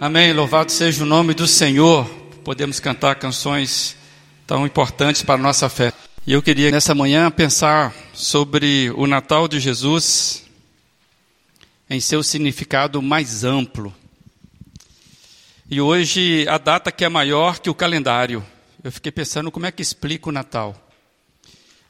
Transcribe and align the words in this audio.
Amém. 0.00 0.32
Louvado 0.32 0.70
seja 0.70 1.02
o 1.02 1.06
nome 1.06 1.34
do 1.34 1.44
Senhor. 1.48 2.08
Podemos 2.44 2.78
cantar 2.78 3.16
canções 3.16 3.96
tão 4.46 4.64
importantes 4.64 5.24
para 5.24 5.34
a 5.34 5.42
nossa 5.42 5.68
fé. 5.68 5.92
E 6.24 6.32
eu 6.32 6.40
queria 6.40 6.70
nessa 6.70 6.94
manhã 6.94 7.28
pensar 7.32 7.92
sobre 8.14 8.92
o 8.92 9.08
Natal 9.08 9.48
de 9.48 9.58
Jesus 9.58 10.44
em 11.90 11.98
seu 11.98 12.22
significado 12.22 13.02
mais 13.02 13.42
amplo. 13.42 13.92
E 15.68 15.80
hoje 15.80 16.46
a 16.48 16.58
data 16.58 16.92
que 16.92 17.04
é 17.04 17.08
maior 17.08 17.58
que 17.58 17.68
o 17.68 17.74
calendário. 17.74 18.46
Eu 18.84 18.92
fiquei 18.92 19.10
pensando 19.10 19.50
como 19.50 19.66
é 19.66 19.72
que 19.72 19.82
explica 19.82 20.28
o 20.28 20.32
Natal. 20.32 20.76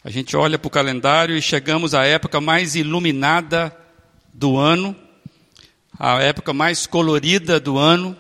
A 0.03 0.09
gente 0.09 0.35
olha 0.35 0.59
para 0.59 0.69
o 0.69 0.71
calendário 0.71 1.37
e 1.37 1.43
chegamos 1.43 1.95
à 1.95 2.07
época 2.07 2.41
mais 2.41 2.75
iluminada 2.75 3.71
do 4.33 4.57
ano 4.57 4.97
a 5.99 6.23
época 6.23 6.53
mais 6.53 6.87
colorida 6.87 7.59
do 7.59 7.77
ano. 7.77 8.17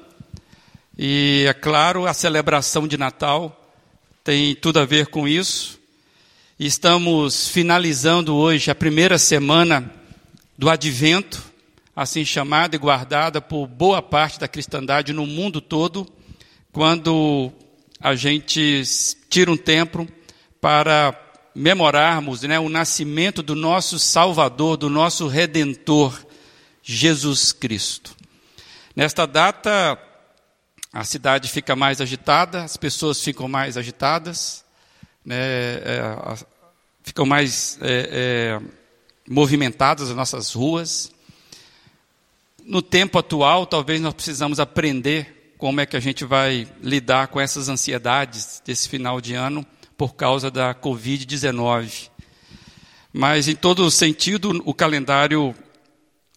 E 0.99 1.45
é 1.49 1.55
claro, 1.55 2.07
a 2.07 2.13
celebração 2.13 2.89
de 2.89 2.99
Natal 2.99 3.73
tem 4.25 4.55
tudo 4.55 4.81
a 4.81 4.85
ver 4.85 5.07
com 5.07 5.29
isso. 5.29 5.79
Estamos 6.59 7.49
finalizando 7.49 8.35
hoje 8.35 8.69
a 8.69 8.75
primeira 8.75 9.17
semana 9.17 9.93
do 10.57 10.69
Advento, 10.69 11.41
assim 11.95 12.25
chamada 12.25 12.75
e 12.75 12.79
guardada 12.79 13.41
por 13.41 13.69
boa 13.69 14.03
parte 14.03 14.41
da 14.41 14.49
cristandade 14.49 15.13
no 15.13 15.25
mundo 15.25 15.61
todo, 15.61 16.05
quando 16.73 17.53
a 18.01 18.17
gente 18.17 18.83
tira 19.31 19.53
um 19.53 19.57
tempo 19.57 20.09
para 20.61 21.17
memorarmos 21.55 22.43
né, 22.43 22.59
o 22.59 22.69
nascimento 22.69 23.41
do 23.41 23.55
nosso 23.55 24.01
Salvador, 24.01 24.77
do 24.77 24.91
nosso 24.91 25.29
Redentor. 25.29 26.28
Jesus 26.91 27.53
Cristo. 27.53 28.17
Nesta 28.97 29.27
data, 29.27 29.99
a 30.91 31.05
cidade 31.05 31.51
fica 31.51 31.77
mais 31.77 32.01
agitada, 32.01 32.65
as 32.65 32.79
pessoas 32.79 33.23
ficam 33.23 33.47
mais 33.47 33.77
agitadas, 33.77 34.65
né, 35.23 35.37
é, 35.37 36.37
ficam 37.03 37.27
mais 37.27 37.79
é, 37.83 38.09
é, 38.11 38.61
movimentadas 39.29 40.09
as 40.09 40.17
nossas 40.17 40.55
ruas. 40.55 41.13
No 42.65 42.81
tempo 42.81 43.19
atual, 43.19 43.67
talvez 43.67 44.01
nós 44.01 44.15
precisamos 44.15 44.59
aprender 44.59 45.53
como 45.59 45.83
é 45.83 45.87
que 45.87 45.97
a 45.97 46.01
gente 46.01 46.25
vai 46.25 46.67
lidar 46.83 47.29
com 47.29 47.39
essas 47.39 47.69
ansiedades 47.69 48.63
desse 48.65 48.89
final 48.89 49.21
de 49.21 49.35
ano 49.35 49.65
por 49.95 50.15
causa 50.15 50.51
da 50.51 50.75
Covid-19. 50.75 52.09
Mas, 53.13 53.47
em 53.47 53.55
todo 53.55 53.91
sentido, 53.91 54.63
o 54.65 54.73
calendário 54.73 55.55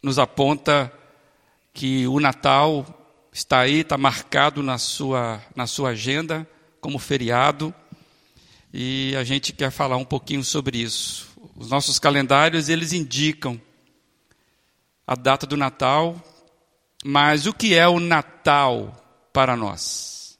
nos 0.02 0.18
aponta 0.18 0.92
que 1.74 2.08
o 2.08 2.20
Natal 2.20 2.86
está 3.32 3.60
aí, 3.60 3.82
está 3.82 3.98
marcado 3.98 4.62
na 4.62 4.78
sua, 4.78 5.42
na 5.56 5.68
sua 5.68 5.90
agenda 5.90 6.48
como 6.80 7.00
feriado, 7.00 7.74
e 8.74 9.16
a 9.16 9.24
gente 9.24 9.54
quer 9.54 9.72
falar 9.72 9.98
um 9.98 10.06
pouquinho 10.06 10.44
sobre 10.44 10.80
isso. 10.80 11.30
Os 11.56 11.70
nossos 11.70 12.00
calendários, 12.00 12.70
eles 12.70 12.94
indicam 12.94 13.62
a 15.06 15.16
data 15.16 15.46
do 15.46 15.58
Natal, 15.58 16.22
mas 17.04 17.46
o 17.46 17.54
que 17.54 17.76
é 17.76 17.88
o 17.88 18.00
Natal 18.00 18.96
para 19.34 19.56
nós? 19.56 20.40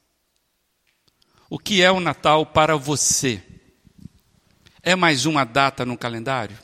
O 1.48 1.58
que 1.58 1.82
é 1.82 1.90
o 1.90 2.00
Natal 2.00 2.46
para 2.46 2.76
você? 2.76 3.42
É 4.82 4.96
mais 4.96 5.26
uma 5.26 5.44
data 5.44 5.84
no 5.84 5.96
calendário? 5.96 6.58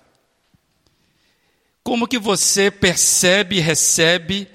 Como 1.89 2.07
que 2.07 2.19
você 2.19 2.71
percebe 2.71 3.57
e 3.57 3.61
recebe 3.61 4.47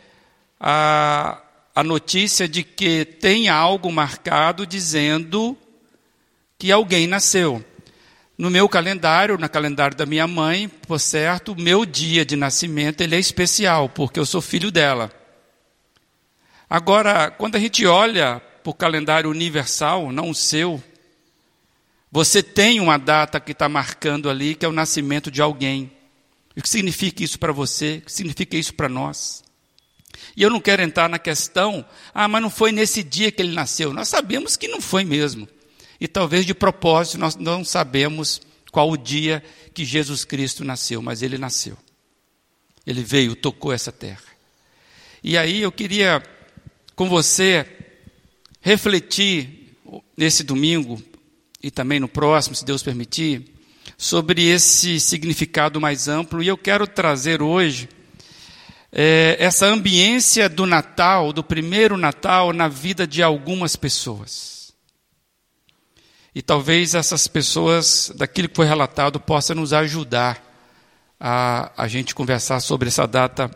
a, 0.60 1.42
a 1.74 1.84
notícia 1.84 2.48
de 2.48 2.62
que 2.62 3.04
tem 3.04 3.50
algo 3.50 3.92
marcado 3.92 4.68
dizendo 4.68 5.58
que 6.60 6.72
alguém 6.72 7.08
nasceu? 7.08 7.66
No 8.38 8.52
meu 8.52 8.70
calendário, 8.70 9.36
no 9.36 9.50
calendário 9.50 9.98
da 9.98 10.06
minha 10.06 10.28
mãe, 10.28 10.68
por 10.68 11.00
certo, 11.00 11.54
o 11.54 11.60
meu 11.60 11.88
dia 11.88 12.24
de 12.24 12.36
nascimento 12.36 13.02
ele 13.02 13.16
é 13.16 13.20
especial, 13.20 13.90
porque 13.90 14.20
eu 14.20 14.28
sou 14.28 14.40
filho 14.40 14.70
dela. 14.70 15.12
Agora, 16.70 17.32
quando 17.32 17.56
a 17.56 17.60
gente 17.60 17.84
olha 17.84 18.40
para 18.62 18.70
o 18.70 18.76
calendário 18.76 19.32
universal, 19.32 20.12
não 20.12 20.30
o 20.30 20.36
seu, 20.36 20.84
você 22.12 22.44
tem 22.44 22.80
uma 22.80 23.00
data 23.00 23.40
que 23.40 23.54
está 23.54 23.68
marcando 23.68 24.30
ali, 24.30 24.54
que 24.54 24.68
é 24.68 24.70
o 24.70 24.72
nascimento 24.72 25.32
de 25.32 25.42
alguém. 25.42 25.92
O 26.56 26.62
que 26.62 26.70
significa 26.70 27.24
isso 27.24 27.40
para 27.40 27.52
você? 27.52 27.98
O 27.98 28.06
que 28.06 28.12
significa 28.12 28.56
isso 28.56 28.74
para 28.74 28.88
nós? 28.88 29.44
E 30.36 30.44
eu 30.44 30.50
não 30.50 30.60
quero 30.60 30.82
entrar 30.82 31.10
na 31.10 31.20
questão, 31.20 31.86
ah, 32.14 32.28
mas 32.28 32.42
não 32.42 32.50
foi 32.50 32.72
nesse 32.72 33.04
dia 33.04 33.32
que 33.32 33.42
ele 33.42 33.54
nasceu. 33.54 33.94
Nós 33.94 34.08
sabemos 34.08 34.56
que 34.56 34.68
não 34.68 34.82
foi 34.82 35.04
mesmo. 35.04 35.48
E 36.00 36.08
talvez 36.08 36.46
de 36.46 36.54
propósito 36.54 37.18
nós 37.18 37.36
não 37.36 37.64
sabemos 37.64 38.42
qual 38.72 38.90
o 38.90 38.98
dia 38.98 39.44
que 39.74 39.86
Jesus 39.86 40.26
Cristo 40.26 40.64
nasceu, 40.64 41.02
mas 41.02 41.22
ele 41.22 41.38
nasceu. 41.38 41.78
Ele 42.86 43.04
veio, 43.04 43.36
tocou 43.36 43.72
essa 43.72 43.92
terra. 43.92 44.24
E 45.24 45.38
aí 45.38 45.62
eu 45.62 45.72
queria 45.72 46.22
com 46.96 47.08
você 47.08 47.66
refletir 48.62 49.78
nesse 50.18 50.44
domingo 50.44 51.02
e 51.62 51.72
também 51.72 52.00
no 52.00 52.10
próximo, 52.10 52.56
se 52.56 52.66
Deus 52.66 52.84
permitir, 52.84 53.53
sobre 53.98 54.48
esse 54.48 55.00
significado 55.00 55.80
mais 55.80 56.08
amplo 56.08 56.42
e 56.42 56.48
eu 56.48 56.58
quero 56.58 56.88
trazer 56.88 57.42
hoje 57.42 57.90
é, 58.92 59.36
essa 59.40 59.66
ambiência 59.66 60.48
do 60.48 60.68
Natal, 60.68 61.34
do 61.34 61.44
primeiro 61.44 61.98
Natal, 61.98 62.54
na 62.54 62.68
vida 62.68 63.08
de 63.08 63.24
algumas 63.24 63.76
pessoas. 63.76 64.72
E 66.36 66.42
talvez 66.42 66.94
essas 66.94 67.28
pessoas, 67.28 68.12
daquilo 68.16 68.50
que 68.50 68.56
foi 68.56 68.68
relatado, 68.68 69.20
possam 69.20 69.56
nos 69.56 69.74
ajudar 69.74 70.44
a, 71.20 71.72
a 71.76 71.88
gente 71.88 72.14
conversar 72.14 72.60
sobre 72.60 72.88
essa 72.88 73.08
data 73.08 73.50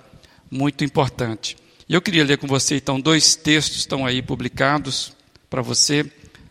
muito 0.49 0.83
importante. 0.83 1.57
Eu 1.87 2.01
queria 2.01 2.23
ler 2.23 2.37
com 2.37 2.47
você, 2.47 2.75
então, 2.75 2.99
dois 2.99 3.35
textos 3.35 3.77
estão 3.77 4.05
aí 4.05 4.21
publicados 4.21 5.13
para 5.49 5.61
você. 5.61 6.05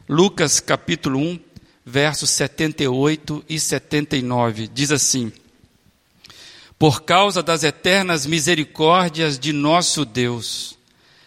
Lucas 0.09 0.61
capítulo 0.61 1.19
1, 1.19 1.41
versos 1.87 2.31
78 2.31 3.45
e 3.49 3.61
79. 3.61 4.67
Diz 4.67 4.91
assim: 4.91 5.33
Por 6.77 7.03
causa 7.03 7.45
das 7.45 7.63
eternas 7.63 8.27
misericórdias 8.27 9.39
de 9.39 9.53
nosso 9.53 10.05
Deus, 10.05 10.77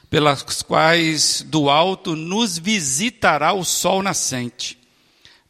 pelas 0.09 0.43
quais 0.61 1.41
do 1.47 1.69
alto 1.69 2.13
nos 2.13 2.57
visitará 2.57 3.53
o 3.53 3.63
sol 3.63 4.03
nascente, 4.03 4.77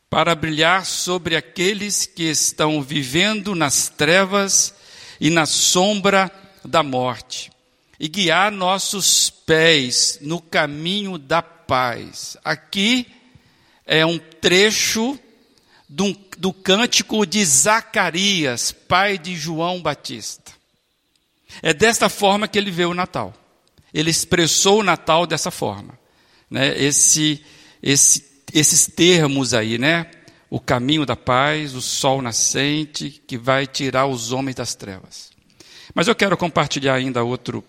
para 0.07 0.35
brilhar 0.35 0.85
sobre 0.85 1.35
aqueles 1.35 2.05
que 2.05 2.23
estão 2.23 2.81
vivendo 2.81 3.55
nas 3.55 3.89
trevas 3.89 4.75
e 5.19 5.31
na 5.31 5.47
sombra 5.47 6.31
da 6.63 6.83
morte, 6.83 7.51
e 7.99 8.07
guiar 8.07 8.51
nossos 8.51 9.29
pés 9.29 10.19
no 10.21 10.39
caminho 10.39 11.17
da 11.17 11.41
paz. 11.41 12.37
Aqui 12.43 13.07
é 13.89 14.05
um 14.05 14.19
trecho 14.19 15.19
do, 15.89 16.15
do 16.37 16.53
cântico 16.53 17.25
de 17.25 17.43
Zacarias, 17.43 18.71
pai 18.71 19.17
de 19.17 19.35
João 19.35 19.81
Batista. 19.81 20.51
É 21.63 21.73
desta 21.73 22.07
forma 22.07 22.47
que 22.47 22.59
ele 22.59 22.69
vê 22.69 22.85
o 22.85 22.93
Natal. 22.93 23.33
Ele 23.91 24.11
expressou 24.11 24.81
o 24.81 24.83
Natal 24.83 25.25
dessa 25.25 25.49
forma. 25.49 25.97
Né? 26.47 26.77
Esse, 26.77 27.43
esse, 27.81 28.23
esses 28.53 28.85
termos 28.85 29.55
aí, 29.55 29.79
né? 29.79 30.05
O 30.51 30.59
caminho 30.59 31.03
da 31.03 31.15
paz, 31.15 31.73
o 31.73 31.81
sol 31.81 32.21
nascente, 32.21 33.09
que 33.25 33.39
vai 33.39 33.65
tirar 33.65 34.05
os 34.05 34.31
homens 34.31 34.55
das 34.55 34.75
trevas. 34.75 35.31
Mas 35.95 36.07
eu 36.07 36.13
quero 36.13 36.37
compartilhar 36.37 36.93
ainda 36.93 37.23
outro, 37.23 37.63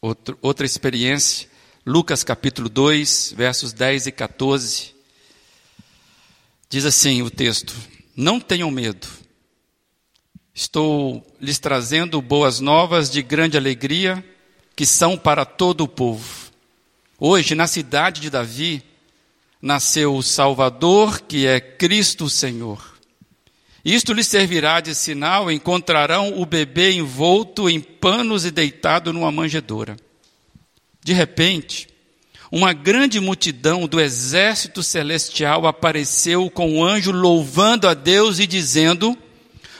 outro, 0.00 0.38
outra 0.40 0.64
experiência 0.64 1.48
Lucas 1.88 2.24
capítulo 2.24 2.68
2, 2.68 3.34
versos 3.36 3.72
10 3.72 4.08
e 4.08 4.12
14. 4.12 4.95
Diz 6.68 6.84
assim 6.84 7.22
o 7.22 7.30
texto: 7.30 7.74
Não 8.16 8.40
tenham 8.40 8.70
medo. 8.70 9.06
Estou 10.54 11.24
lhes 11.40 11.58
trazendo 11.58 12.20
boas 12.22 12.60
novas 12.60 13.10
de 13.10 13.22
grande 13.22 13.56
alegria, 13.56 14.24
que 14.74 14.86
são 14.86 15.16
para 15.16 15.44
todo 15.44 15.82
o 15.82 15.88
povo. 15.88 16.50
Hoje, 17.18 17.54
na 17.54 17.66
cidade 17.66 18.20
de 18.20 18.30
Davi, 18.30 18.82
nasceu 19.60 20.16
o 20.16 20.22
Salvador, 20.22 21.20
que 21.20 21.46
é 21.46 21.60
Cristo 21.60 22.28
Senhor. 22.28 22.96
Isto 23.84 24.12
lhes 24.12 24.26
servirá 24.26 24.80
de 24.80 24.94
sinal: 24.94 25.50
encontrarão 25.50 26.40
o 26.40 26.44
bebê 26.44 26.92
envolto 26.92 27.70
em 27.70 27.80
panos 27.80 28.44
e 28.44 28.50
deitado 28.50 29.12
numa 29.12 29.30
manjedoura. 29.30 29.96
De 31.04 31.12
repente, 31.12 31.86
uma 32.50 32.72
grande 32.72 33.20
multidão 33.20 33.86
do 33.86 34.00
exército 34.00 34.82
celestial 34.82 35.66
apareceu 35.66 36.48
com 36.50 36.78
o 36.78 36.84
anjo 36.84 37.10
louvando 37.10 37.88
a 37.88 37.94
Deus 37.94 38.38
e 38.38 38.46
dizendo: 38.46 39.16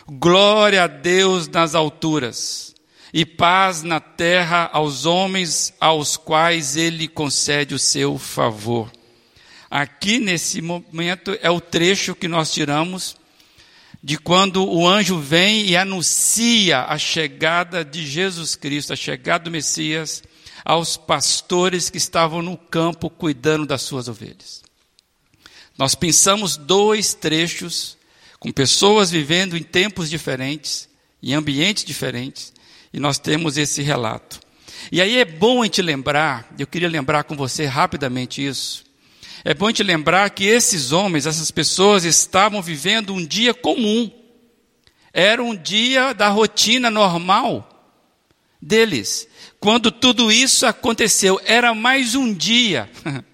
Glória 0.08 0.84
a 0.84 0.86
Deus 0.86 1.48
nas 1.48 1.74
alturas, 1.74 2.74
e 3.12 3.24
paz 3.24 3.82
na 3.82 4.00
terra 4.00 4.68
aos 4.72 5.06
homens 5.06 5.72
aos 5.80 6.16
quais 6.16 6.76
ele 6.76 7.06
concede 7.06 7.74
o 7.74 7.78
seu 7.78 8.18
favor. 8.18 8.90
Aqui 9.70 10.18
nesse 10.18 10.62
momento 10.62 11.36
é 11.40 11.50
o 11.50 11.60
trecho 11.60 12.14
que 12.14 12.28
nós 12.28 12.52
tiramos 12.52 13.16
de 14.02 14.16
quando 14.16 14.64
o 14.64 14.86
anjo 14.86 15.18
vem 15.18 15.66
e 15.66 15.76
anuncia 15.76 16.82
a 16.82 16.96
chegada 16.96 17.84
de 17.84 18.06
Jesus 18.06 18.54
Cristo, 18.54 18.92
a 18.92 18.96
chegada 18.96 19.44
do 19.44 19.50
Messias 19.50 20.22
aos 20.66 20.96
pastores 20.96 21.88
que 21.88 21.96
estavam 21.96 22.42
no 22.42 22.56
campo 22.56 23.08
cuidando 23.08 23.64
das 23.64 23.82
suas 23.82 24.08
ovelhas. 24.08 24.64
Nós 25.78 25.94
pensamos 25.94 26.56
dois 26.56 27.14
trechos 27.14 27.96
com 28.40 28.50
pessoas 28.50 29.08
vivendo 29.08 29.56
em 29.56 29.62
tempos 29.62 30.10
diferentes, 30.10 30.88
em 31.22 31.34
ambientes 31.34 31.84
diferentes, 31.84 32.52
e 32.92 32.98
nós 32.98 33.16
temos 33.16 33.56
esse 33.56 33.80
relato. 33.80 34.40
E 34.90 35.00
aí 35.00 35.18
é 35.18 35.24
bom 35.24 35.62
a 35.62 35.66
gente 35.66 35.80
lembrar, 35.80 36.52
eu 36.58 36.66
queria 36.66 36.88
lembrar 36.88 37.22
com 37.22 37.36
você 37.36 37.64
rapidamente 37.64 38.44
isso. 38.44 38.84
É 39.44 39.54
bom 39.54 39.66
a 39.66 39.68
gente 39.68 39.84
lembrar 39.84 40.28
que 40.30 40.46
esses 40.46 40.90
homens, 40.90 41.26
essas 41.26 41.52
pessoas 41.52 42.04
estavam 42.04 42.60
vivendo 42.60 43.14
um 43.14 43.24
dia 43.24 43.54
comum. 43.54 44.10
Era 45.12 45.40
um 45.40 45.54
dia 45.54 46.12
da 46.12 46.28
rotina 46.28 46.90
normal 46.90 47.68
deles. 48.60 49.28
Quando 49.58 49.90
tudo 49.90 50.30
isso 50.30 50.66
aconteceu, 50.66 51.40
era 51.44 51.74
mais 51.74 52.14
um 52.14 52.32
dia 52.32 52.90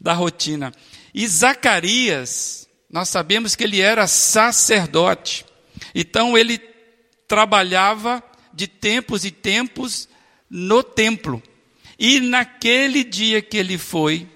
da 0.00 0.12
rotina. 0.12 0.72
E 1.12 1.26
Zacarias, 1.26 2.68
nós 2.90 3.08
sabemos 3.08 3.54
que 3.54 3.64
ele 3.64 3.80
era 3.80 4.06
sacerdote. 4.06 5.44
Então 5.94 6.36
ele 6.36 6.58
trabalhava 7.26 8.22
de 8.52 8.66
tempos 8.66 9.24
e 9.24 9.30
tempos 9.30 10.08
no 10.48 10.82
templo. 10.82 11.42
E 11.98 12.20
naquele 12.20 13.04
dia 13.04 13.42
que 13.42 13.56
ele 13.56 13.76
foi 13.76 14.26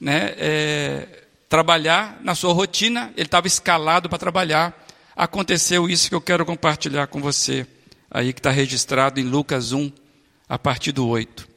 né, 0.00 0.34
é, 0.36 1.06
trabalhar, 1.48 2.18
na 2.22 2.34
sua 2.34 2.52
rotina, 2.52 3.12
ele 3.16 3.26
estava 3.26 3.46
escalado 3.46 4.08
para 4.08 4.18
trabalhar, 4.18 4.86
aconteceu 5.14 5.88
isso 5.88 6.08
que 6.08 6.14
eu 6.14 6.20
quero 6.20 6.46
compartilhar 6.46 7.06
com 7.06 7.20
você, 7.20 7.66
aí 8.10 8.32
que 8.32 8.40
está 8.40 8.50
registrado 8.50 9.20
em 9.20 9.24
Lucas 9.24 9.72
1, 9.72 9.92
a 10.52 10.58
partir 10.58 10.92
do 10.92 11.08
8. 11.08 11.48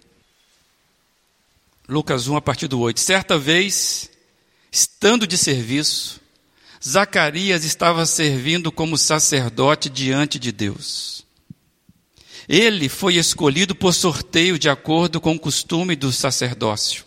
Lucas 1.85 2.29
1, 2.29 2.37
a 2.37 2.41
partir 2.41 2.69
do 2.69 2.79
8. 2.79 2.97
Certa 2.97 3.37
vez, 3.37 4.09
estando 4.71 5.27
de 5.27 5.37
serviço, 5.37 6.21
Zacarias 6.81 7.65
estava 7.65 8.05
servindo 8.05 8.71
como 8.71 8.97
sacerdote 8.97 9.89
diante 9.89 10.39
de 10.39 10.49
Deus. 10.49 11.25
Ele 12.47 12.87
foi 12.87 13.15
escolhido 13.15 13.75
por 13.75 13.93
sorteio 13.93 14.57
de 14.57 14.69
acordo 14.69 15.19
com 15.19 15.35
o 15.35 15.39
costume 15.39 15.97
do 15.97 16.09
sacerdócio, 16.13 17.03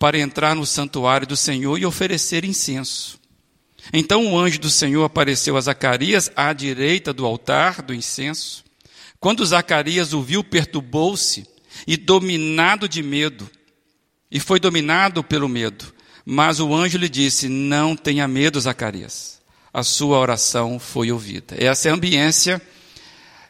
para 0.00 0.18
entrar 0.18 0.56
no 0.56 0.66
santuário 0.66 1.28
do 1.28 1.36
Senhor 1.36 1.78
e 1.78 1.86
oferecer 1.86 2.44
incenso. 2.44 3.20
Então 3.92 4.26
o 4.26 4.36
anjo 4.36 4.58
do 4.58 4.68
Senhor 4.68 5.04
apareceu 5.04 5.56
a 5.56 5.60
Zacarias 5.60 6.28
à 6.34 6.52
direita 6.52 7.12
do 7.12 7.24
altar 7.24 7.82
do 7.82 7.94
incenso. 7.94 8.68
Quando 9.20 9.44
Zacarias 9.44 10.14
o 10.14 10.22
viu, 10.22 10.42
perturbou-se 10.42 11.46
e, 11.86 11.94
dominado 11.98 12.88
de 12.88 13.02
medo, 13.02 13.48
e 14.30 14.40
foi 14.40 14.58
dominado 14.58 15.22
pelo 15.22 15.46
medo. 15.46 15.92
Mas 16.24 16.58
o 16.58 16.74
anjo 16.74 16.96
lhe 16.96 17.08
disse: 17.08 17.46
Não 17.46 17.94
tenha 17.94 18.26
medo, 18.26 18.58
Zacarias. 18.58 19.40
A 19.72 19.82
sua 19.82 20.18
oração 20.18 20.78
foi 20.78 21.12
ouvida. 21.12 21.54
Essa 21.58 21.88
é 21.88 21.90
a 21.90 21.94
ambiência 21.94 22.60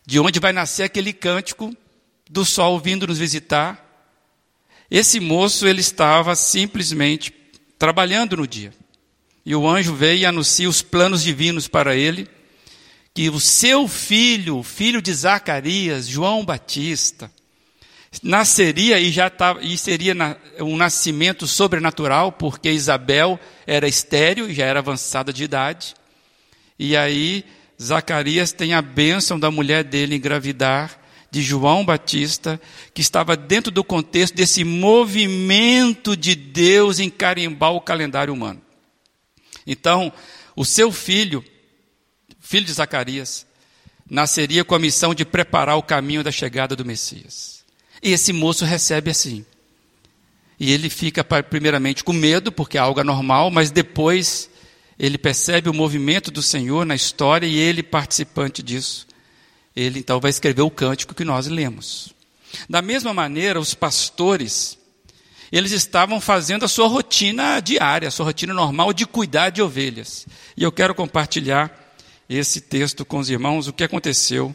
de 0.05 0.19
onde 0.19 0.41
vai 0.41 0.53
nascer 0.53 0.83
aquele 0.83 1.13
cântico 1.13 1.75
do 2.29 2.45
sol 2.45 2.81
vindo 2.81 3.07
nos 3.07 3.19
visitar. 3.19 3.87
Esse 4.91 5.21
moço, 5.21 5.69
ele 5.69 5.81
estava 5.81 6.35
simplesmente 6.35 7.33
trabalhando 7.79 8.37
no 8.37 8.47
dia. 8.47 8.73
E 9.47 9.55
o 9.55 9.69
anjo 9.69 9.95
veio 9.95 10.19
e 10.19 10.27
anuncia 10.27 10.69
os 10.69 10.83
planos 10.83 11.23
divinos 11.23 11.69
para 11.69 11.95
ele, 11.95 12.29
que 13.15 13.29
o 13.29 13.41
seu 13.41 13.89
filho, 13.89 14.63
filho 14.63 15.03
de 15.03 15.13
Zacarias, 15.13 16.07
João 16.07 16.45
Batista, 16.45 17.31
nasceria 18.23 18.99
e 18.99 19.11
já 19.11 19.31
tava, 19.31 19.63
e 19.63 19.77
seria 19.79 20.15
na, 20.15 20.37
um 20.59 20.77
nascimento 20.77 21.47
sobrenatural, 21.47 22.33
porque 22.33 22.71
Isabel 22.71 23.39
era 23.67 23.87
estéril, 23.87 24.53
já 24.53 24.65
era 24.65 24.81
avançada 24.81 25.33
de 25.33 25.45
idade. 25.45 25.95
E 26.79 26.97
aí 26.97 27.45
Zacarias 27.81 28.53
tem 28.53 28.75
a 28.75 28.83
bênção 28.83 29.39
da 29.39 29.51
mulher 29.51 29.85
dele 29.85 30.17
engravidar 30.17 30.99
de 31.31 31.41
João 31.43 31.85
Batista, 31.85 32.61
que 32.93 33.01
estava 33.01 33.37
dentro 33.37 33.71
do 33.71 33.85
contexto 33.85 34.35
desse 34.35 34.65
movimento 34.65 36.17
de 36.17 36.35
Deus 36.35 36.99
em 36.99 37.09
carimbar 37.09 37.73
o 37.73 37.81
calendário 37.81 38.35
humano. 38.35 38.61
Então, 39.65 40.13
o 40.57 40.65
seu 40.65 40.91
filho, 40.91 41.45
filho 42.51 42.67
de 42.67 42.73
Zacarias, 42.73 43.47
nasceria 44.11 44.65
com 44.65 44.75
a 44.75 44.79
missão 44.81 45.15
de 45.15 45.25
preparar 45.25 45.77
o 45.77 45.83
caminho 45.85 46.25
da 46.25 46.33
chegada 46.33 46.75
do 46.75 46.85
Messias. 46.85 47.63
E 48.03 48.11
esse 48.11 48.33
moço 48.33 48.65
recebe 48.65 49.09
assim. 49.09 49.47
E 50.59 50.73
ele 50.73 50.91
fica, 50.91 51.23
primeiramente, 51.23 52.03
com 52.03 52.13
medo, 52.13 52.51
porque 52.51 52.77
é 52.77 52.81
algo 52.81 52.99
anormal, 52.99 53.53
mas 53.53 53.71
depois 53.71 54.51
ele 54.99 55.17
percebe 55.17 55.71
o 55.71 55.73
movimento 55.73 56.29
do 56.33 56.43
Senhor 56.43 56.85
na 56.85 56.97
história 56.97 57.47
e 57.47 57.57
ele, 57.57 57.85
participante 57.85 58.65
disso, 58.65 59.07
ele 59.77 60.01
então 60.01 60.19
vai 60.19 60.31
escrever 60.31 60.63
o 60.63 60.71
cântico 60.73 61.15
que 61.15 61.25
nós 61.25 61.47
lemos. 61.47 62.13
Da 62.69 62.83
mesma 62.83 63.15
maneira, 63.15 63.61
os 63.61 63.75
pastores, 63.75 64.77
eles 65.53 65.71
estavam 65.71 66.21
fazendo 66.21 66.65
a 66.65 66.69
sua 66.69 66.89
rotina 66.89 67.61
diária, 67.61 68.09
a 68.09 68.11
sua 68.11 68.27
rotina 68.27 68.53
normal 68.53 68.93
de 68.93 69.07
cuidar 69.07 69.51
de 69.51 69.63
ovelhas. 69.63 70.27
E 70.57 70.65
eu 70.65 70.73
quero 70.73 70.97
compartilhar 70.97 71.80
esse 72.37 72.61
texto 72.61 73.05
com 73.05 73.19
os 73.19 73.29
irmãos, 73.29 73.67
o 73.67 73.73
que 73.73 73.83
aconteceu, 73.83 74.55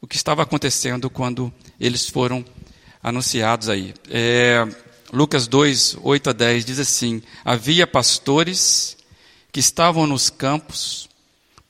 o 0.00 0.06
que 0.06 0.14
estava 0.14 0.42
acontecendo 0.42 1.10
quando 1.10 1.52
eles 1.80 2.08
foram 2.08 2.44
anunciados 3.02 3.68
aí. 3.68 3.92
É, 4.08 4.64
Lucas 5.12 5.48
2, 5.48 5.98
8 6.00 6.30
a 6.30 6.32
10 6.32 6.64
diz 6.64 6.78
assim: 6.78 7.20
Havia 7.44 7.88
pastores 7.88 8.96
que 9.50 9.58
estavam 9.58 10.06
nos 10.06 10.30
campos 10.30 11.08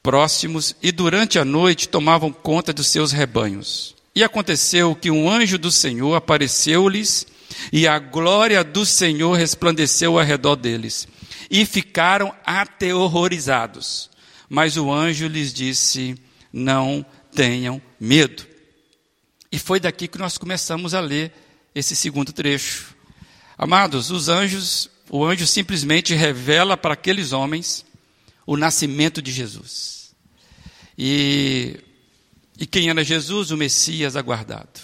próximos 0.02 0.76
e 0.82 0.92
durante 0.92 1.38
a 1.38 1.44
noite 1.44 1.88
tomavam 1.88 2.30
conta 2.30 2.72
dos 2.72 2.88
seus 2.88 3.10
rebanhos. 3.10 3.94
E 4.14 4.22
aconteceu 4.22 4.94
que 4.94 5.10
um 5.10 5.30
anjo 5.30 5.56
do 5.56 5.70
Senhor 5.70 6.14
apareceu-lhes 6.14 7.26
e 7.72 7.88
a 7.88 7.98
glória 7.98 8.62
do 8.62 8.84
Senhor 8.84 9.32
resplandeceu 9.32 10.18
ao 10.18 10.25
redor 10.25 10.56
deles. 10.56 11.08
E 11.50 11.64
ficaram 11.64 12.34
aterrorizados. 12.44 14.11
Mas 14.49 14.76
o 14.76 14.93
anjo 14.93 15.26
lhes 15.26 15.52
disse: 15.52 16.17
Não 16.52 17.05
tenham 17.33 17.81
medo. 18.00 18.47
E 19.50 19.59
foi 19.59 19.81
daqui 19.81 20.09
que 20.09 20.19
nós 20.19 20.37
começamos 20.37 20.95
a 20.95 21.00
ler 21.00 21.33
esse 21.75 21.95
segundo 21.95 22.33
trecho. 22.33 22.95
Amados, 23.57 24.11
os 24.11 24.28
anjos, 24.28 24.90
o 25.11 25.25
anjo 25.25 25.47
simplesmente 25.47 26.14
revela 26.14 26.76
para 26.76 26.95
aqueles 26.95 27.33
homens 27.33 27.85
o 28.47 28.57
nascimento 28.57 29.21
de 29.21 29.33
Jesus. 29.33 30.14
E, 30.97 31.78
e 32.59 32.67
quem 32.67 32.88
era 32.88 33.05
Jesus? 33.05 33.50
O 33.50 33.57
Messias 33.57 34.17
aguardado. 34.17 34.81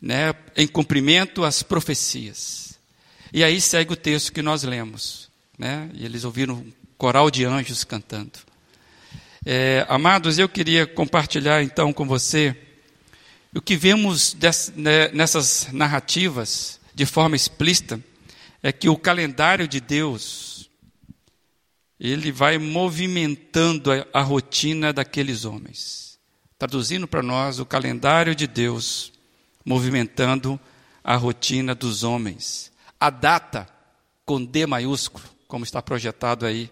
Né, 0.00 0.32
em 0.56 0.66
cumprimento 0.68 1.42
às 1.44 1.62
profecias. 1.62 2.78
E 3.32 3.42
aí 3.42 3.60
segue 3.60 3.92
o 3.92 3.96
texto 3.96 4.32
que 4.32 4.42
nós 4.42 4.62
lemos. 4.62 5.28
Né, 5.58 5.90
e 5.92 6.04
eles 6.04 6.24
ouviram 6.24 6.54
um 6.54 6.72
coral 6.96 7.30
de 7.30 7.44
anjos 7.44 7.82
cantando. 7.82 8.47
É, 9.44 9.86
amados, 9.88 10.38
eu 10.38 10.48
queria 10.48 10.86
compartilhar 10.86 11.62
então 11.62 11.92
com 11.92 12.06
você 12.06 12.56
o 13.54 13.62
que 13.62 13.76
vemos 13.76 14.36
né, 14.76 15.08
nessas 15.08 15.68
narrativas, 15.72 16.78
de 16.94 17.06
forma 17.06 17.34
explícita, 17.34 18.00
é 18.62 18.72
que 18.72 18.88
o 18.88 18.96
calendário 18.96 19.66
de 19.66 19.80
Deus, 19.80 20.68
ele 21.98 22.30
vai 22.30 22.58
movimentando 22.58 23.90
a, 23.92 24.06
a 24.12 24.22
rotina 24.22 24.92
daqueles 24.92 25.44
homens. 25.44 26.18
Traduzindo 26.58 27.08
para 27.08 27.22
nós, 27.22 27.58
o 27.58 27.66
calendário 27.66 28.34
de 28.34 28.46
Deus 28.46 29.12
movimentando 29.64 30.60
a 31.02 31.16
rotina 31.16 31.74
dos 31.74 32.02
homens. 32.02 32.70
A 33.00 33.10
data, 33.10 33.68
com 34.24 34.44
D 34.44 34.66
maiúsculo, 34.66 35.24
como 35.46 35.64
está 35.64 35.80
projetado 35.80 36.44
aí, 36.44 36.70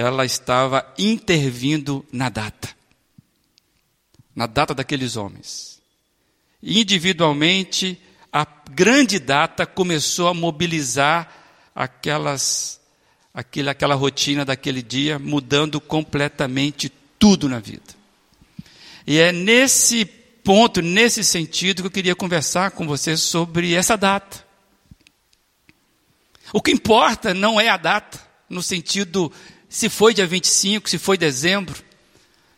ela 0.00 0.24
estava 0.24 0.94
intervindo 0.96 2.04
na 2.12 2.28
data 2.28 2.78
na 4.38 4.46
data 4.46 4.72
daqueles 4.72 5.16
homens. 5.16 5.80
Individualmente, 6.62 8.00
a 8.32 8.46
grande 8.70 9.18
data 9.18 9.66
começou 9.66 10.28
a 10.28 10.34
mobilizar 10.34 11.28
aquelas, 11.74 12.80
aquele, 13.34 13.68
aquela 13.68 13.96
rotina 13.96 14.44
daquele 14.44 14.80
dia, 14.80 15.18
mudando 15.18 15.80
completamente 15.80 16.88
tudo 17.18 17.48
na 17.48 17.58
vida. 17.58 17.96
E 19.04 19.18
é 19.18 19.32
nesse 19.32 20.04
ponto, 20.04 20.80
nesse 20.80 21.24
sentido, 21.24 21.82
que 21.82 21.86
eu 21.88 21.90
queria 21.90 22.14
conversar 22.14 22.70
com 22.70 22.86
você 22.86 23.16
sobre 23.16 23.74
essa 23.74 23.96
data. 23.96 24.46
O 26.52 26.62
que 26.62 26.70
importa 26.70 27.34
não 27.34 27.60
é 27.60 27.68
a 27.68 27.76
data, 27.76 28.20
no 28.48 28.62
sentido 28.62 29.32
se 29.68 29.88
foi 29.88 30.14
dia 30.14 30.26
25, 30.26 30.88
se 30.88 30.98
foi 30.98 31.18
dezembro. 31.18 31.82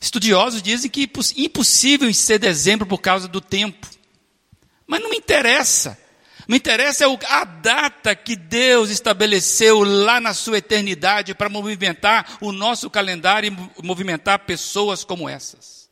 Estudiosos 0.00 0.62
dizem 0.62 0.90
que 0.90 1.02
é 1.02 1.42
impossível 1.42 2.12
ser 2.14 2.38
dezembro 2.38 2.86
por 2.86 2.98
causa 2.98 3.28
do 3.28 3.40
tempo. 3.40 3.86
Mas 4.86 5.02
não 5.02 5.10
me 5.10 5.16
interessa. 5.16 5.98
Me 6.48 6.56
interessa 6.56 7.04
a 7.28 7.44
data 7.44 8.14
que 8.14 8.34
Deus 8.34 8.90
estabeleceu 8.90 9.84
lá 9.84 10.20
na 10.20 10.34
sua 10.34 10.58
eternidade 10.58 11.34
para 11.34 11.48
movimentar 11.48 12.38
o 12.40 12.50
nosso 12.50 12.90
calendário 12.90 13.56
e 13.78 13.86
movimentar 13.86 14.40
pessoas 14.40 15.04
como 15.04 15.28
essas. 15.28 15.88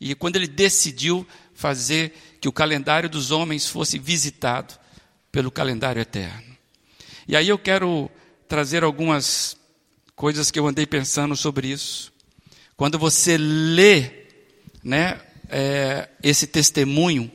E 0.00 0.14
quando 0.14 0.36
ele 0.36 0.46
decidiu 0.46 1.26
fazer 1.54 2.12
que 2.40 2.48
o 2.48 2.52
calendário 2.52 3.08
dos 3.08 3.30
homens 3.30 3.66
fosse 3.66 3.98
visitado 3.98 4.74
pelo 5.32 5.50
calendário 5.50 6.02
eterno. 6.02 6.56
E 7.26 7.34
aí 7.34 7.48
eu 7.48 7.58
quero 7.58 8.10
trazer 8.46 8.84
algumas 8.84 9.56
coisas 10.16 10.50
que 10.50 10.58
eu 10.58 10.66
andei 10.66 10.86
pensando 10.86 11.36
sobre 11.36 11.68
isso. 11.68 12.10
Quando 12.74 12.98
você 12.98 13.36
lê 13.36 14.10
né, 14.82 15.20
é, 15.50 16.08
esse 16.22 16.46
testemunho, 16.46 17.30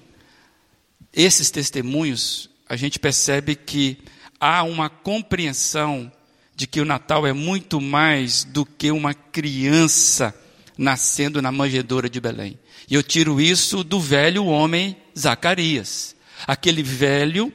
esses 1.13 1.51
testemunhos, 1.51 2.49
a 2.67 2.75
gente 2.75 2.97
percebe 2.97 3.55
que 3.55 3.99
há 4.39 4.63
uma 4.63 4.89
compreensão 4.89 6.11
de 6.55 6.65
que 6.65 6.81
o 6.81 6.85
Natal 6.85 7.25
é 7.27 7.33
muito 7.33 7.79
mais 7.79 8.43
do 8.43 8.65
que 8.65 8.91
uma 8.91 9.13
criança 9.13 10.33
nascendo 10.75 11.41
na 11.41 11.51
manjedoura 11.51 12.09
de 12.09 12.19
Belém. 12.19 12.57
E 12.89 12.95
eu 12.95 13.03
tiro 13.03 13.39
isso 13.39 13.83
do 13.83 13.99
velho 13.99 14.45
homem 14.45 14.97
Zacarias, 15.17 16.15
aquele 16.47 16.81
velho 16.81 17.53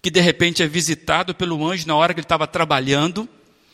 que 0.00 0.10
de 0.10 0.20
repente 0.20 0.62
é 0.62 0.66
visitado 0.66 1.34
pelo 1.34 1.66
anjo 1.66 1.86
na 1.86 1.96
hora 1.96 2.12
que 2.12 2.20
ele 2.20 2.24
estava 2.24 2.46
trabalhando, 2.46 3.28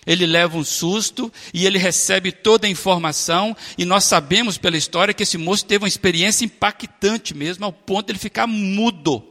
ele 0.07 0.27
leva 0.27 0.57
um 0.57 0.65
susto 0.65 1.33
e 1.53 1.67
ele 1.67 1.79
recebe 1.79 2.33
toda 2.33 2.67
a 2.67 2.71
informação, 2.71 3.57
e 3.77 3.85
nós 3.85 4.05
sabemos 4.05 4.59
pela 4.59 4.77
história 4.77 5.15
que 5.15 5.23
esse 5.23 5.39
moço 5.39 5.65
teve 5.65 5.85
uma 5.85 5.89
experiência 5.89 6.45
impactante 6.45 7.35
mesmo, 7.35 7.65
ao 7.65 7.73
ponto 7.73 8.07
de 8.07 8.13
ele 8.13 8.19
ficar 8.19 8.47
mudo. 8.47 9.25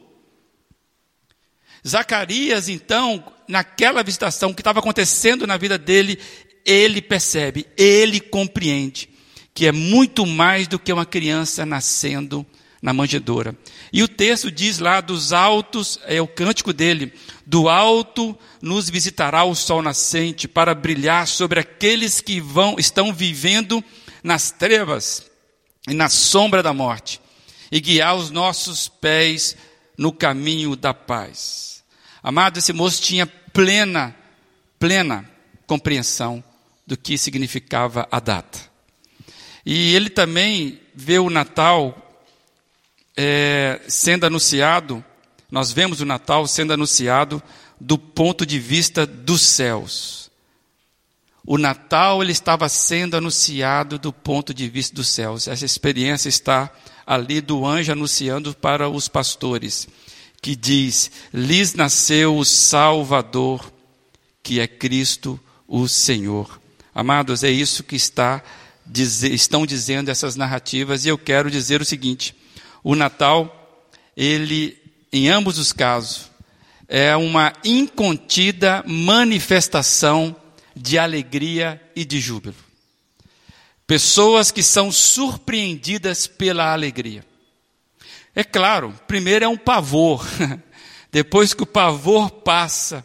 Zacarias, 1.86 2.68
então, 2.68 3.24
naquela 3.48 4.02
visitação 4.02 4.52
que 4.52 4.60
estava 4.60 4.80
acontecendo 4.80 5.46
na 5.46 5.56
vida 5.56 5.78
dele, 5.78 6.18
ele 6.64 7.00
percebe, 7.00 7.66
ele 7.76 8.20
compreende 8.20 9.08
que 9.52 9.66
é 9.66 9.72
muito 9.72 10.24
mais 10.26 10.68
do 10.68 10.78
que 10.78 10.92
uma 10.92 11.06
criança 11.06 11.66
nascendo 11.66 12.46
na 12.80 12.92
manjedoura. 12.92 13.54
E 13.92 14.02
o 14.02 14.08
texto 14.08 14.50
diz 14.50 14.78
lá 14.78 15.00
dos 15.00 15.32
altos, 15.32 15.98
é 16.04 16.20
o 16.20 16.26
cântico 16.26 16.72
dele, 16.72 17.12
do 17.46 17.68
alto 17.68 18.36
nos 18.62 18.88
visitará 18.88 19.44
o 19.44 19.54
sol 19.54 19.82
nascente 19.82 20.48
para 20.48 20.74
brilhar 20.74 21.26
sobre 21.26 21.60
aqueles 21.60 22.20
que 22.20 22.40
vão 22.40 22.76
estão 22.78 23.12
vivendo 23.12 23.82
nas 24.22 24.50
trevas 24.50 25.30
e 25.88 25.94
na 25.94 26.08
sombra 26.08 26.62
da 26.62 26.72
morte 26.72 27.20
e 27.70 27.80
guiar 27.80 28.16
os 28.16 28.30
nossos 28.30 28.88
pés 28.88 29.56
no 29.96 30.12
caminho 30.12 30.74
da 30.74 30.94
paz. 30.94 31.84
Amado, 32.22 32.58
esse 32.58 32.72
moço 32.72 33.02
tinha 33.02 33.26
plena, 33.26 34.14
plena 34.78 35.28
compreensão 35.66 36.42
do 36.86 36.96
que 36.96 37.16
significava 37.16 38.08
a 38.10 38.18
data. 38.18 38.58
E 39.64 39.94
ele 39.94 40.10
também 40.10 40.80
vê 40.94 41.18
o 41.18 41.30
Natal 41.30 42.09
é, 43.22 43.82
sendo 43.86 44.24
anunciado, 44.24 45.04
nós 45.50 45.70
vemos 45.70 46.00
o 46.00 46.06
Natal 46.06 46.46
sendo 46.46 46.72
anunciado 46.72 47.42
do 47.78 47.98
ponto 47.98 48.46
de 48.46 48.58
vista 48.58 49.06
dos 49.06 49.42
céus. 49.42 50.30
O 51.44 51.58
Natal 51.58 52.22
ele 52.22 52.32
estava 52.32 52.66
sendo 52.70 53.18
anunciado 53.18 53.98
do 53.98 54.10
ponto 54.10 54.54
de 54.54 54.70
vista 54.70 54.94
dos 54.94 55.08
céus. 55.08 55.48
Essa 55.48 55.66
experiência 55.66 56.30
está 56.30 56.72
ali 57.06 57.42
do 57.42 57.66
anjo 57.66 57.92
anunciando 57.92 58.54
para 58.54 58.88
os 58.88 59.06
pastores, 59.06 59.86
que 60.40 60.56
diz: 60.56 61.10
lhes 61.30 61.74
nasceu 61.74 62.38
o 62.38 62.44
Salvador, 62.44 63.70
que 64.42 64.60
é 64.60 64.66
Cristo 64.66 65.38
o 65.68 65.86
Senhor. 65.86 66.58
Amados, 66.94 67.44
é 67.44 67.50
isso 67.50 67.84
que 67.84 67.96
está, 67.96 68.42
estão 68.90 69.66
dizendo 69.66 70.08
essas 70.08 70.36
narrativas, 70.36 71.04
e 71.04 71.08
eu 71.08 71.18
quero 71.18 71.50
dizer 71.50 71.82
o 71.82 71.84
seguinte: 71.84 72.39
o 72.82 72.94
Natal, 72.94 73.88
ele, 74.16 74.76
em 75.12 75.28
ambos 75.28 75.58
os 75.58 75.72
casos, 75.72 76.30
é 76.88 77.14
uma 77.14 77.52
incontida 77.64 78.82
manifestação 78.86 80.34
de 80.74 80.98
alegria 80.98 81.80
e 81.94 82.04
de 82.04 82.18
júbilo. 82.18 82.56
Pessoas 83.86 84.50
que 84.50 84.62
são 84.62 84.90
surpreendidas 84.90 86.26
pela 86.26 86.72
alegria. 86.72 87.24
É 88.34 88.44
claro, 88.44 88.94
primeiro 89.06 89.44
é 89.44 89.48
um 89.48 89.56
pavor, 89.56 90.26
depois 91.10 91.52
que 91.52 91.62
o 91.62 91.66
pavor 91.66 92.30
passa, 92.30 93.04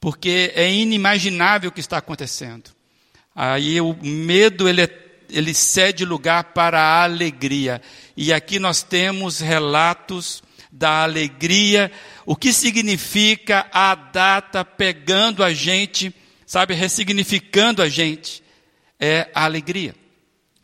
porque 0.00 0.52
é 0.54 0.72
inimaginável 0.72 1.70
o 1.70 1.72
que 1.72 1.80
está 1.80 1.98
acontecendo. 1.98 2.70
Aí 3.34 3.80
o 3.80 3.96
medo 4.02 4.68
ele, 4.68 4.82
é, 4.82 5.03
ele 5.30 5.54
cede 5.54 6.04
lugar 6.04 6.52
para 6.54 6.80
a 6.80 7.02
alegria. 7.04 7.80
E 8.16 8.32
aqui 8.32 8.58
nós 8.58 8.82
temos 8.82 9.40
relatos 9.40 10.42
da 10.70 11.04
alegria, 11.04 11.90
o 12.26 12.34
que 12.34 12.52
significa 12.52 13.66
a 13.72 13.94
data 13.94 14.64
pegando 14.64 15.44
a 15.44 15.52
gente, 15.52 16.12
sabe, 16.44 16.74
ressignificando 16.74 17.80
a 17.80 17.88
gente, 17.88 18.42
é 18.98 19.30
a 19.34 19.44
alegria. 19.44 19.94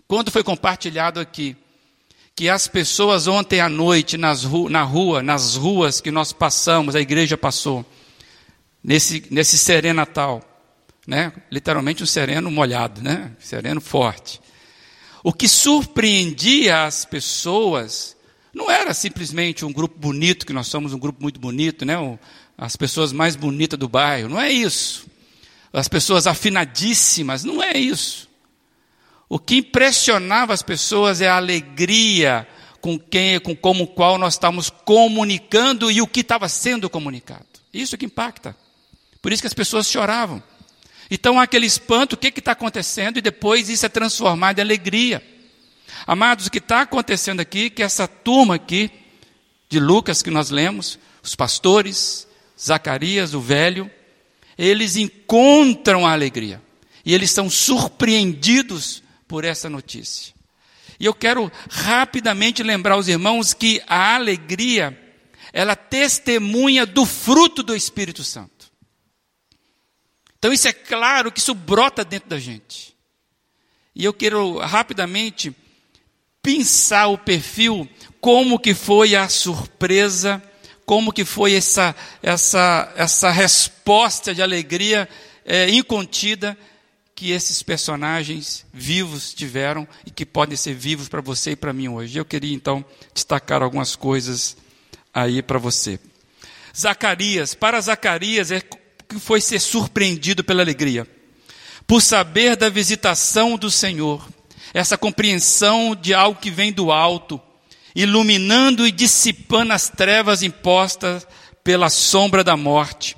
Quando 0.09 0.33
foi 0.33 0.43
compartilhado 0.43 1.21
aqui 1.21 1.57
que 2.35 2.49
as 2.49 2.67
pessoas 2.67 3.29
ontem 3.29 3.61
à 3.61 3.69
noite 3.69 4.17
nas 4.17 4.43
ru 4.43 4.69
na 4.69 4.83
rua, 4.83 5.23
nas 5.23 5.55
ruas 5.55 6.01
que 6.01 6.11
nós 6.11 6.33
passamos, 6.33 6.97
a 6.97 7.01
igreja 7.01 7.37
passou, 7.37 7.85
nesse, 8.83 9.25
nesse 9.31 9.57
serenatal, 9.59 10.43
né? 11.11 11.33
literalmente 11.51 12.05
um 12.05 12.07
sereno 12.07 12.49
molhado, 12.53 13.03
né? 13.03 13.33
sereno 13.41 13.81
forte. 13.81 14.41
O 15.25 15.33
que 15.33 15.49
surpreendia 15.49 16.85
as 16.85 17.05
pessoas 17.05 18.17
não 18.55 18.71
era 18.71 18.95
simplesmente 18.95 19.65
um 19.65 19.73
grupo 19.73 19.99
bonito, 19.99 20.47
que 20.47 20.53
nós 20.53 20.69
somos 20.69 20.95
um 20.95 20.99
grupo 21.01 21.21
muito 21.21 21.41
bonito, 21.41 21.85
né? 21.85 21.97
as 22.57 22.77
pessoas 22.77 23.13
mais 23.13 23.35
bonitas 23.35 23.77
do 23.77 23.89
bairro, 23.89 24.29
não 24.29 24.41
é 24.41 24.53
isso. 24.53 25.09
As 25.73 25.89
pessoas 25.89 26.29
afinadíssimas, 26.29 27.43
não 27.43 27.61
é 27.61 27.77
isso. 27.77 28.29
O 29.29 29.37
que 29.37 29.57
impressionava 29.57 30.53
as 30.55 30.63
pessoas 30.63 31.21
é 31.21 31.29
a 31.29 31.37
alegria 31.37 32.47
com 32.81 32.97
quem, 32.97 33.41
com 33.41 33.57
como 33.57 33.89
qual 33.89 34.17
nós 34.17 34.35
estamos 34.35 34.71
comunicando 34.71 35.91
e 35.91 36.01
o 36.01 36.07
que 36.07 36.21
estava 36.21 36.49
sendo 36.49 36.89
comunicado. 36.89 37.47
Isso 37.75 37.99
que 37.99 38.07
impacta. 38.07 38.57
Por 39.21 39.33
isso 39.33 39.43
que 39.43 39.49
as 39.49 39.55
pessoas 39.55 39.89
choravam. 39.89 40.41
Então 41.11 41.41
há 41.41 41.43
aquele 41.43 41.67
espanto, 41.67 42.15
o 42.15 42.17
que 42.17 42.29
está 42.29 42.53
acontecendo, 42.53 43.19
e 43.19 43.23
depois 43.23 43.69
isso 43.69 43.85
é 43.85 43.89
transformado 43.89 44.59
em 44.59 44.63
alegria. 44.63 45.23
Amados, 46.07 46.47
o 46.47 46.51
que 46.51 46.59
está 46.59 46.83
acontecendo 46.83 47.41
aqui, 47.41 47.69
que 47.69 47.83
essa 47.83 48.07
turma 48.07 48.55
aqui, 48.55 48.91
de 49.69 49.81
Lucas 49.81 50.23
que 50.23 50.31
nós 50.31 50.51
lemos, 50.51 50.99
os 51.23 51.35
pastores, 51.35 52.27
Zacarias, 52.59 53.35
o 53.35 53.41
velho, 53.41 53.91
eles 54.57 54.97
encontram 54.97 56.07
a 56.07 56.13
alegria. 56.13 56.63
E 57.05 57.15
eles 57.15 57.31
são 57.31 57.49
surpreendidos 57.49 59.03
por 59.27 59.45
essa 59.45 59.71
notícia. 59.71 60.35
E 60.99 61.07
eu 61.07 61.15
quero 61.15 61.51
rapidamente 61.71 62.63
lembrar 62.63 62.95
aos 62.95 63.09
irmãos 63.09 63.55
que 63.55 63.83
a 63.87 64.15
alegria, 64.17 64.99
ela 65.53 65.75
testemunha 65.75 66.85
do 66.85 67.07
fruto 67.07 67.63
do 67.63 67.75
Espírito 67.75 68.23
Santo. 68.23 68.60
Então 70.41 70.55
isso 70.55 70.67
é 70.67 70.73
claro 70.73 71.31
que 71.31 71.39
isso 71.39 71.55
brota 71.55 72.03
dentro 72.03 72.31
da 72.31 72.39
gente. 72.39 72.97
E 73.95 74.07
eu 74.07 74.13
quero 74.15 74.57
rapidamente 74.57 75.55
pensar 76.43 77.09
o 77.09 77.19
perfil, 77.19 77.87
como 78.23 78.59
que 78.59 78.73
foi 78.73 79.15
a 79.15 79.29
surpresa, 79.29 80.43
como 80.87 81.13
que 81.13 81.27
foi 81.27 81.53
essa, 81.53 81.95
essa, 82.23 82.91
essa 82.97 83.31
resposta 83.31 84.35
de 84.35 84.41
alegria 84.41 85.07
é, 85.45 85.69
incontida 85.69 86.57
que 87.15 87.33
esses 87.33 87.63
personagens 87.63 88.65
vivos 88.73 89.35
tiveram 89.35 89.87
e 90.07 90.11
que 90.11 90.25
podem 90.25 90.57
ser 90.57 90.73
vivos 90.73 91.07
para 91.07 91.21
você 91.21 91.51
e 91.51 91.57
para 91.57 91.75
mim 91.75 91.87
hoje. 91.87 92.17
Eu 92.17 92.25
queria 92.25 92.55
então 92.55 92.83
destacar 93.13 93.63
algumas 93.63 93.95
coisas 93.95 94.57
aí 95.13 95.43
para 95.43 95.59
você. 95.59 96.01
Zacarias, 96.75 97.53
para 97.55 97.79
Zacarias 97.79 98.51
é 98.51 98.63
que 99.11 99.21
foi 99.21 99.41
ser 99.41 99.61
surpreendido 99.61 100.45
pela 100.45 100.63
alegria, 100.63 101.07
por 101.87 102.01
saber 102.01 102.57
da 102.57 102.69
visitação 102.69 103.57
do 103.57 103.71
Senhor, 103.71 104.27
essa 104.73 104.97
compreensão 104.97 105.97
de 105.97 106.15
algo 106.15 106.41
que 106.41 106.51
vem 106.51 106.73
do 106.73 106.93
alto, 106.93 107.41
iluminando 107.95 108.87
e 108.87 108.93
dissipando 108.93 109.73
as 109.73 109.89
trevas 109.89 110.43
impostas 110.45 111.27
pela 111.65 111.91
sombra 111.91 112.45
da 112.45 112.57
morte, 112.57 113.17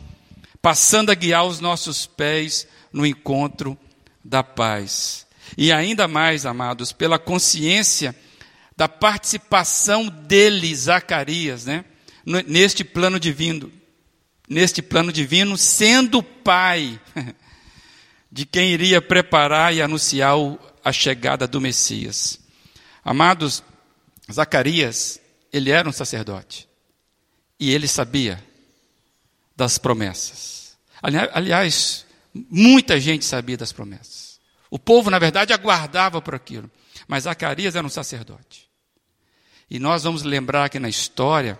passando 0.63 1.11
a 1.11 1.15
guiar 1.15 1.45
os 1.45 1.61
nossos 1.61 2.07
pés 2.07 2.67
no 2.91 3.05
encontro 3.05 3.77
da 4.25 4.43
paz. 4.43 5.27
E 5.59 5.71
ainda 5.71 6.09
mais, 6.09 6.47
amados, 6.47 6.91
pela 6.91 7.19
consciência 7.19 8.17
da 8.75 8.89
participação 8.89 10.09
dele, 10.09 10.75
Zacarias, 10.75 11.67
né? 11.67 11.85
neste 12.25 12.83
plano 12.83 13.21
divino, 13.21 13.71
neste 14.49 14.83
plano 14.83 15.13
divino, 15.13 15.57
sendo 15.57 16.23
pai 16.23 17.01
de 18.31 18.47
quem 18.47 18.71
iria 18.71 19.01
preparar 19.01 19.75
e 19.75 19.83
anunciar 19.83 20.35
a 20.85 20.93
chegada 20.93 21.47
do 21.47 21.61
Messias. 21.61 22.41
Amados, 23.05 23.63
Zacarias, 24.31 25.21
ele 25.53 25.71
era 25.71 25.89
um 25.89 25.93
sacerdote. 25.93 26.69
E 27.59 27.73
ele 27.73 27.87
sabia 27.87 28.43
das 29.57 29.79
promessas. 29.79 30.77
Aliás, 31.01 32.07
muita 32.33 32.99
gente 32.99 33.25
sabia 33.25 33.57
das 33.57 33.73
promessas. 33.73 34.41
O 34.71 34.79
povo, 34.79 35.11
na 35.11 35.19
verdade, 35.19 35.53
aguardava 35.53 36.23
por 36.23 36.35
aquilo. 36.35 36.71
Mas 37.07 37.25
Zacarias 37.25 37.77
era 37.77 37.87
um 37.87 37.91
sacerdote. 37.91 38.69
E 39.69 39.79
nós 39.79 40.05
vamos 40.05 40.23
lembrar 40.23 40.69
que 40.69 40.79
na 40.79 40.89
história, 40.89 41.59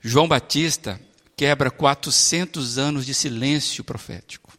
João 0.00 0.28
Batista 0.28 1.00
quebra 1.40 1.70
400 1.70 2.76
anos 2.76 3.06
de 3.06 3.14
silêncio 3.14 3.82
profético. 3.82 4.52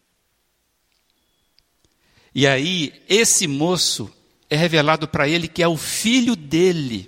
E 2.33 2.47
aí, 2.47 3.03
esse 3.07 3.45
moço 3.45 4.11
é 4.49 4.55
revelado 4.55 5.07
para 5.07 5.27
ele 5.27 5.47
que 5.47 5.61
é 5.61 5.67
o 5.67 5.77
filho 5.77 6.35
dele 6.35 7.07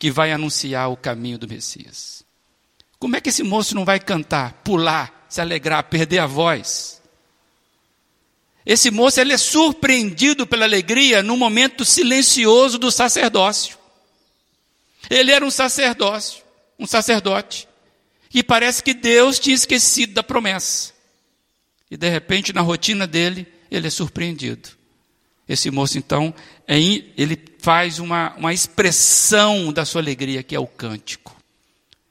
que 0.00 0.10
vai 0.10 0.32
anunciar 0.32 0.90
o 0.90 0.96
caminho 0.96 1.38
do 1.38 1.46
Messias. 1.46 2.24
Como 2.98 3.14
é 3.14 3.20
que 3.20 3.28
esse 3.28 3.44
moço 3.44 3.76
não 3.76 3.84
vai 3.84 4.00
cantar, 4.00 4.54
pular, 4.64 5.26
se 5.28 5.40
alegrar, 5.40 5.84
perder 5.84 6.18
a 6.18 6.26
voz? 6.26 7.00
Esse 8.66 8.90
moço 8.90 9.20
ele 9.20 9.32
é 9.32 9.38
surpreendido 9.38 10.44
pela 10.44 10.64
alegria 10.64 11.22
no 11.22 11.36
momento 11.36 11.84
silencioso 11.84 12.78
do 12.78 12.90
sacerdócio. 12.90 13.78
Ele 15.08 15.30
era 15.30 15.46
um 15.46 15.52
sacerdócio, 15.52 16.42
um 16.76 16.84
sacerdote, 16.84 17.68
e 18.34 18.42
parece 18.42 18.82
que 18.82 18.92
Deus 18.92 19.38
tinha 19.38 19.54
esquecido 19.54 20.14
da 20.14 20.22
promessa. 20.22 20.92
E 21.88 21.96
de 21.96 22.10
repente, 22.10 22.52
na 22.52 22.60
rotina 22.60 23.06
dele, 23.06 23.46
ele 23.70 23.86
é 23.86 23.90
surpreendido. 23.90 24.70
Esse 25.48 25.70
moço, 25.70 25.96
então, 25.96 26.34
é, 26.66 26.76
ele 26.76 27.38
faz 27.58 28.00
uma, 28.00 28.34
uma 28.34 28.52
expressão 28.52 29.72
da 29.72 29.84
sua 29.84 30.00
alegria, 30.00 30.42
que 30.42 30.56
é 30.56 30.58
o 30.58 30.66
cântico. 30.66 31.36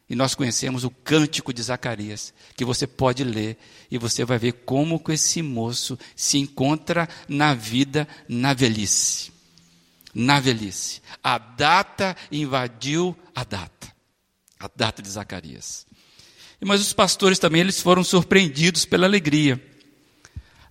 E 0.09 0.15
nós 0.15 0.35
conhecemos 0.35 0.83
o 0.83 0.89
cântico 0.89 1.53
de 1.53 1.61
Zacarias, 1.61 2.33
que 2.55 2.63
você 2.63 2.87
pode 2.87 3.23
ler 3.23 3.57
e 3.89 3.97
você 3.97 4.23
vai 4.23 4.37
ver 4.37 4.53
como 4.65 4.99
que 4.99 5.13
esse 5.13 5.41
moço 5.41 5.97
se 6.15 6.37
encontra 6.37 7.09
na 7.27 7.53
vida 7.53 8.07
na 8.29 8.53
velhice. 8.53 9.31
Na 10.13 10.39
velhice. 10.39 11.01
A 11.23 11.37
data 11.37 12.15
invadiu 12.31 13.17
a 13.35 13.43
data. 13.43 13.91
A 14.59 14.69
data 14.75 15.01
de 15.01 15.09
Zacarias. 15.09 15.85
Mas 16.63 16.81
os 16.81 16.93
pastores 16.93 17.39
também 17.39 17.61
eles 17.61 17.81
foram 17.81 18.03
surpreendidos 18.03 18.85
pela 18.85 19.05
alegria 19.05 19.61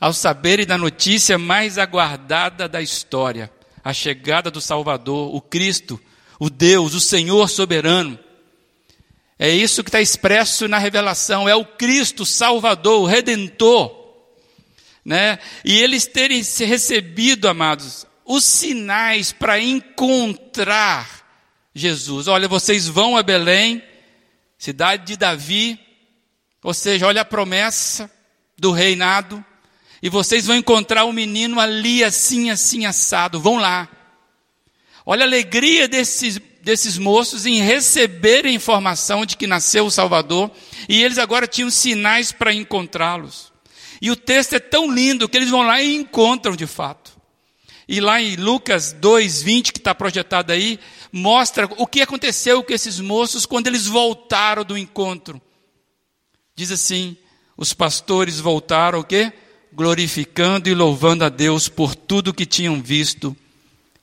ao 0.02 0.12
saberem 0.12 0.66
da 0.66 0.76
notícia 0.76 1.38
mais 1.38 1.78
aguardada 1.78 2.68
da 2.68 2.82
história, 2.82 3.49
a 3.84 3.92
chegada 3.92 4.50
do 4.50 4.61
Salvador, 4.61 5.32
o 5.32 5.40
Cristo, 5.40 6.00
o 6.40 6.50
Deus, 6.50 6.92
o 6.92 6.99
Senhor 6.99 7.49
soberano. 7.49 8.18
É 9.38 9.49
isso 9.49 9.84
que 9.84 9.90
está 9.90 10.00
expresso 10.00 10.66
na 10.66 10.76
revelação, 10.76 11.49
é 11.49 11.54
o 11.54 11.64
Cristo 11.64 12.26
Salvador, 12.26 13.02
o 13.02 13.06
Redentor. 13.06 13.96
Né? 15.04 15.38
E 15.64 15.78
eles 15.78 16.04
terem 16.04 16.43
recebido, 16.67 17.47
amados, 17.47 18.04
os 18.25 18.43
sinais 18.43 19.30
para 19.30 19.60
encontrar 19.60 21.08
Jesus. 21.73 22.26
Olha, 22.26 22.49
vocês 22.49 22.88
vão 22.88 23.17
a 23.17 23.23
Belém, 23.23 23.80
cidade 24.62 25.04
de 25.06 25.16
Davi, 25.16 25.76
ou 26.62 26.72
seja, 26.72 27.08
olha 27.08 27.22
a 27.22 27.25
promessa 27.25 28.08
do 28.56 28.70
reinado 28.70 29.44
e 30.00 30.08
vocês 30.08 30.46
vão 30.46 30.54
encontrar 30.54 31.02
o 31.02 31.08
um 31.08 31.12
menino 31.12 31.58
ali, 31.58 32.04
assim, 32.04 32.48
assim, 32.48 32.86
assado. 32.86 33.40
Vão 33.40 33.56
lá. 33.56 33.88
Olha 35.04 35.25
a 35.25 35.26
alegria 35.26 35.88
desses, 35.88 36.38
desses 36.60 36.96
moços 36.96 37.44
em 37.44 37.60
receber 37.60 38.46
a 38.46 38.52
informação 38.52 39.26
de 39.26 39.36
que 39.36 39.48
nasceu 39.48 39.84
o 39.84 39.90
Salvador, 39.90 40.48
e 40.88 41.02
eles 41.02 41.18
agora 41.18 41.48
tinham 41.48 41.68
sinais 41.68 42.30
para 42.30 42.54
encontrá-los. 42.54 43.52
E 44.00 44.12
o 44.12 44.16
texto 44.16 44.52
é 44.52 44.60
tão 44.60 44.88
lindo 44.88 45.28
que 45.28 45.36
eles 45.36 45.50
vão 45.50 45.62
lá 45.62 45.82
e 45.82 45.96
encontram 45.96 46.54
de 46.54 46.68
fato. 46.68 47.20
E 47.88 48.00
lá 48.00 48.22
em 48.22 48.36
Lucas 48.36 48.92
2:20 48.92 49.72
que 49.72 49.80
está 49.80 49.92
projetado 49.92 50.52
aí, 50.52 50.78
mostra 51.12 51.68
o 51.76 51.86
que 51.86 52.00
aconteceu 52.00 52.64
com 52.64 52.72
esses 52.72 52.98
moços 52.98 53.46
quando 53.46 53.66
eles 53.66 53.86
voltaram 53.86 54.64
do 54.64 54.78
encontro. 54.78 55.40
Diz 56.56 56.72
assim: 56.72 57.16
os 57.56 57.72
pastores 57.75 58.40
voltaram 58.40 59.00
o 59.00 59.04
quê? 59.04 59.32
glorificando 59.72 60.68
e 60.68 60.75
louvando 60.75 61.25
a 61.25 61.28
Deus 61.28 61.68
por 61.68 61.94
tudo 61.94 62.34
que 62.34 62.44
tinham 62.44 62.80
visto 62.82 63.36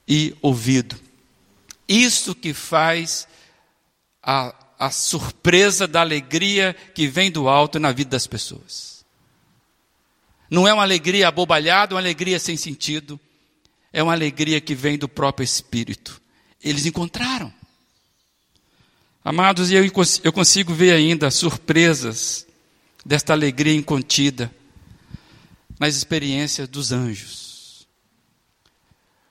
e 0.08 0.36
ouvido. 0.42 1.00
Isso 1.88 2.34
que 2.34 2.54
faz 2.54 3.28
a, 4.22 4.54
a 4.80 4.92
surpresa 4.92 5.88
da 5.88 6.02
alegria 6.02 6.76
que 6.94 7.08
vem 7.08 7.32
do 7.32 7.48
alto 7.48 7.80
na 7.80 7.92
vida 7.92 8.12
das 8.12 8.26
pessoas. 8.26 9.06
Não 10.50 10.68
é 10.68 10.74
uma 10.74 10.84
alegria 10.84 11.28
abobalhada, 11.28 11.94
uma 11.94 12.02
alegria 12.02 12.40
sem 12.40 12.58
sentido. 12.58 13.20
É 13.94 14.02
uma 14.02 14.14
alegria 14.14 14.60
que 14.60 14.74
vem 14.74 14.98
do 14.98 15.08
próprio 15.08 15.44
Espírito. 15.44 16.20
Eles 16.64 16.86
encontraram. 16.86 17.54
Amados, 19.24 19.72
eu, 19.72 19.84
eu 20.24 20.34
consigo 20.34 20.74
ver 20.74 20.94
ainda 20.94 21.30
surpresas 21.30 22.48
desta 23.06 23.34
alegria 23.34 23.76
incontida 23.76 24.52
nas 25.80 25.96
experiências 25.96 26.68
dos 26.68 26.92
anjos. 26.92 27.88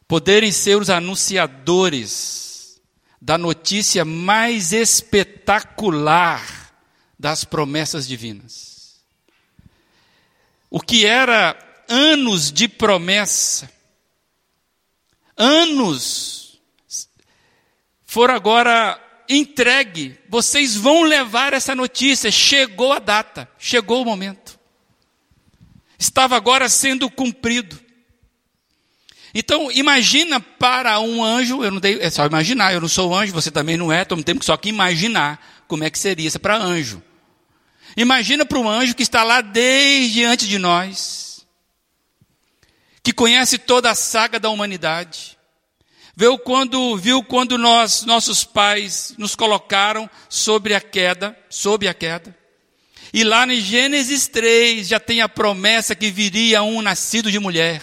Poderem 0.06 0.50
ser 0.50 0.78
os 0.78 0.88
anunciadores 0.88 2.80
da 3.20 3.36
notícia 3.36 4.04
mais 4.04 4.72
espetacular 4.72 6.72
das 7.18 7.44
promessas 7.44 8.06
divinas. 8.06 9.00
O 10.70 10.80
que 10.80 11.04
era 11.04 11.58
anos 11.88 12.52
de 12.52 12.68
promessa, 12.68 13.70
anos, 15.36 16.47
foram 18.08 18.34
agora 18.34 19.00
entregue. 19.28 20.18
Vocês 20.28 20.74
vão 20.74 21.02
levar 21.02 21.52
essa 21.52 21.76
notícia. 21.76 22.28
Chegou 22.32 22.92
a 22.92 22.98
data, 22.98 23.48
chegou 23.56 24.02
o 24.02 24.04
momento 24.04 24.58
estava 25.98 26.36
agora 26.36 26.68
sendo 26.68 27.10
cumprido. 27.10 27.78
Então, 29.34 29.70
imagina 29.72 30.40
para 30.40 30.98
um 31.00 31.22
anjo, 31.22 31.62
eu 31.62 31.70
não 31.70 31.80
dei, 31.80 32.00
é 32.00 32.08
só 32.08 32.24
imaginar, 32.24 32.72
eu 32.72 32.80
não 32.80 32.88
sou 32.88 33.14
anjo, 33.14 33.32
você 33.32 33.50
também 33.50 33.76
não 33.76 33.92
é, 33.92 34.02
então 34.02 34.22
temos 34.22 34.46
só 34.46 34.56
que 34.56 34.68
imaginar 34.68 35.64
como 35.66 35.84
é 35.84 35.90
que 35.90 35.98
seria 35.98 36.26
isso 36.26 36.40
para 36.40 36.56
anjo. 36.56 37.02
Imagina 37.96 38.46
para 38.46 38.58
um 38.58 38.68
anjo 38.68 38.94
que 38.94 39.02
está 39.02 39.22
lá 39.22 39.40
desde 39.40 40.24
antes 40.24 40.48
de 40.48 40.58
nós, 40.58 41.46
que 43.02 43.12
conhece 43.12 43.58
toda 43.58 43.90
a 43.90 43.94
saga 43.94 44.40
da 44.40 44.48
humanidade, 44.48 45.37
viu 46.18 46.36
quando, 46.36 46.96
viu 46.96 47.22
quando 47.22 47.56
nós, 47.56 48.04
nossos 48.04 48.42
pais 48.42 49.14
nos 49.16 49.36
colocaram 49.36 50.10
sobre 50.28 50.74
a 50.74 50.80
queda, 50.80 51.38
sob 51.48 51.86
a 51.86 51.94
queda, 51.94 52.36
e 53.14 53.22
lá 53.22 53.46
em 53.46 53.60
Gênesis 53.60 54.26
3 54.26 54.88
já 54.88 54.98
tem 54.98 55.20
a 55.20 55.28
promessa 55.28 55.94
que 55.94 56.10
viria 56.10 56.60
um 56.64 56.82
nascido 56.82 57.30
de 57.30 57.38
mulher. 57.38 57.80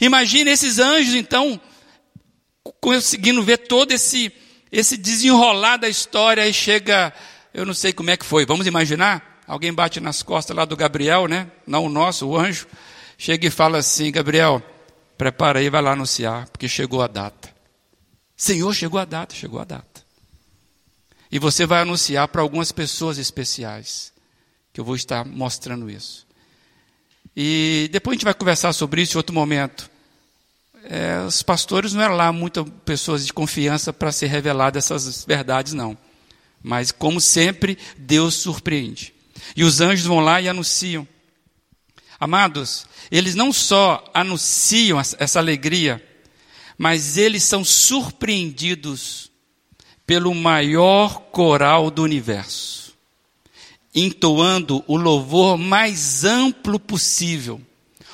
Imagine 0.00 0.50
esses 0.50 0.80
anjos, 0.80 1.14
então, 1.14 1.60
conseguindo 2.80 3.40
ver 3.44 3.58
todo 3.58 3.92
esse, 3.92 4.32
esse 4.72 4.96
desenrolar 4.96 5.76
da 5.76 5.88
história 5.88 6.44
e 6.48 6.52
chega, 6.52 7.14
eu 7.54 7.64
não 7.64 7.72
sei 7.72 7.92
como 7.92 8.10
é 8.10 8.16
que 8.16 8.26
foi, 8.26 8.44
vamos 8.44 8.66
imaginar? 8.66 9.44
Alguém 9.46 9.72
bate 9.72 10.00
nas 10.00 10.24
costas 10.24 10.56
lá 10.56 10.64
do 10.64 10.76
Gabriel, 10.76 11.28
né? 11.28 11.46
Não 11.64 11.84
o 11.84 11.88
nosso, 11.88 12.26
o 12.26 12.36
anjo. 12.36 12.66
Chega 13.16 13.46
e 13.46 13.50
fala 13.50 13.78
assim: 13.78 14.10
Gabriel, 14.10 14.60
prepara 15.16 15.58
aí, 15.58 15.70
vai 15.70 15.82
lá 15.82 15.92
anunciar, 15.92 16.48
porque 16.48 16.68
chegou 16.68 17.02
a 17.02 17.06
data. 17.06 17.52
Senhor, 18.36 18.72
chegou 18.74 18.98
a 18.98 19.04
data, 19.04 19.34
chegou 19.34 19.60
a 19.60 19.64
data. 19.64 20.02
E 21.30 21.38
você 21.38 21.64
vai 21.64 21.80
anunciar 21.80 22.28
para 22.28 22.42
algumas 22.42 22.72
pessoas 22.72 23.18
especiais, 23.18 24.12
que 24.72 24.80
eu 24.80 24.84
vou 24.84 24.96
estar 24.96 25.24
mostrando 25.24 25.88
isso. 25.88 26.26
E 27.34 27.88
depois 27.90 28.14
a 28.14 28.16
gente 28.16 28.24
vai 28.24 28.34
conversar 28.34 28.72
sobre 28.72 29.02
isso 29.02 29.16
em 29.16 29.18
outro 29.18 29.34
momento. 29.34 29.90
é, 30.84 31.24
os 31.26 31.42
pastores 31.42 31.92
não 31.92 32.02
eram 32.02 32.16
lá 32.16 32.32
muitas 32.32 32.66
pessoas 32.84 33.24
de 33.24 33.32
confiança 33.32 33.92
para 33.92 34.12
ser 34.12 34.26
revelado 34.26 34.78
essas 34.78 35.24
verdades, 35.24 35.72
não. 35.72 35.96
Mas, 36.62 36.92
como 36.92 37.20
sempre, 37.20 37.78
Deus 37.96 38.34
surpreende. 38.34 39.14
E 39.56 39.64
os 39.64 39.80
anjos 39.80 40.06
vão 40.06 40.20
lá 40.20 40.40
e 40.40 40.48
anunciam. 40.48 41.06
Amados, 42.22 42.86
eles 43.10 43.34
não 43.34 43.52
só 43.52 44.08
anunciam 44.14 45.00
essa 45.00 45.40
alegria, 45.40 46.00
mas 46.78 47.16
eles 47.16 47.42
são 47.42 47.64
surpreendidos 47.64 49.28
pelo 50.06 50.32
maior 50.32 51.18
coral 51.32 51.90
do 51.90 52.00
universo, 52.00 52.94
entoando 53.92 54.84
o 54.86 54.96
louvor 54.96 55.58
mais 55.58 56.24
amplo 56.24 56.78
possível, 56.78 57.60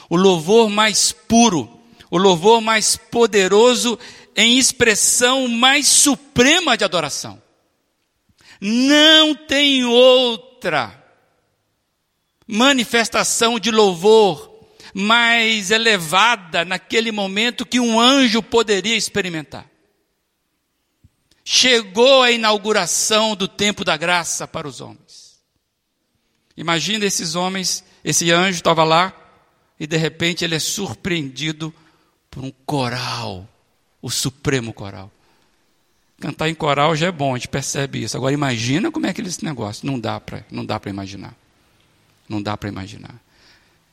o 0.08 0.16
louvor 0.16 0.70
mais 0.70 1.12
puro, 1.12 1.68
o 2.10 2.16
louvor 2.16 2.62
mais 2.62 2.96
poderoso 2.96 3.98
em 4.34 4.56
expressão 4.56 5.46
mais 5.48 5.86
suprema 5.86 6.78
de 6.78 6.84
adoração. 6.84 7.42
Não 8.58 9.34
tem 9.34 9.84
outra 9.84 10.98
manifestação 12.48 13.60
de 13.60 13.70
louvor 13.70 14.48
mais 14.94 15.70
elevada 15.70 16.64
naquele 16.64 17.12
momento 17.12 17.66
que 17.66 17.78
um 17.78 18.00
anjo 18.00 18.42
poderia 18.42 18.96
experimentar. 18.96 19.66
Chegou 21.44 22.22
a 22.22 22.30
inauguração 22.30 23.36
do 23.36 23.46
tempo 23.46 23.84
da 23.84 23.96
graça 23.96 24.48
para 24.48 24.66
os 24.66 24.80
homens. 24.80 25.38
Imagina 26.56 27.04
esses 27.04 27.34
homens, 27.34 27.84
esse 28.02 28.30
anjo 28.32 28.56
estava 28.56 28.82
lá 28.82 29.14
e 29.78 29.86
de 29.86 29.96
repente 29.96 30.44
ele 30.44 30.54
é 30.54 30.58
surpreendido 30.58 31.72
por 32.30 32.42
um 32.42 32.50
coral, 32.66 33.48
o 34.02 34.10
supremo 34.10 34.72
coral. 34.72 35.10
Cantar 36.20 36.48
em 36.48 36.54
coral 36.54 36.96
já 36.96 37.06
é 37.06 37.12
bom, 37.12 37.34
a 37.34 37.38
gente 37.38 37.48
percebe 37.48 38.02
isso. 38.02 38.16
Agora 38.16 38.34
imagina 38.34 38.90
como 38.90 39.06
é 39.06 39.10
aquele 39.10 39.30
negócio. 39.42 39.86
Não 39.86 40.00
dá 40.00 40.18
para, 40.18 40.44
não 40.50 40.66
dá 40.66 40.80
para 40.80 40.90
imaginar. 40.90 41.34
Não 42.28 42.42
dá 42.42 42.56
para 42.56 42.68
imaginar. 42.68 43.14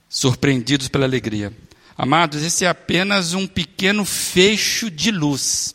Surpreendidos 0.10 0.88
pela 0.88 1.06
alegria. 1.06 1.54
Amados, 1.98 2.44
esse 2.44 2.66
é 2.66 2.68
apenas 2.68 3.34
um 3.34 3.48
pequeno 3.48 4.04
fecho 4.04 4.92
de 4.92 5.12
luz 5.12 5.74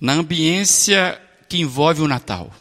na 0.00 0.12
ambiência 0.12 1.20
que 1.48 1.58
envolve 1.58 2.02
o 2.02 2.08
Natal. 2.08 2.52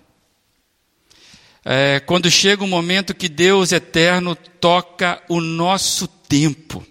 É, 1.64 2.00
quando 2.00 2.32
chega 2.32 2.64
o 2.64 2.68
momento 2.68 3.14
que 3.14 3.28
Deus 3.28 3.72
eterno 3.72 4.36
toca 4.36 5.22
o 5.28 5.42
nosso 5.42 6.08
tempo. 6.08 6.86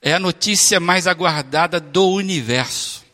É 0.00 0.14
a 0.14 0.18
notícia 0.18 0.80
mais 0.80 1.06
aguardada 1.06 1.78
do 1.78 2.08
universo. 2.08 3.04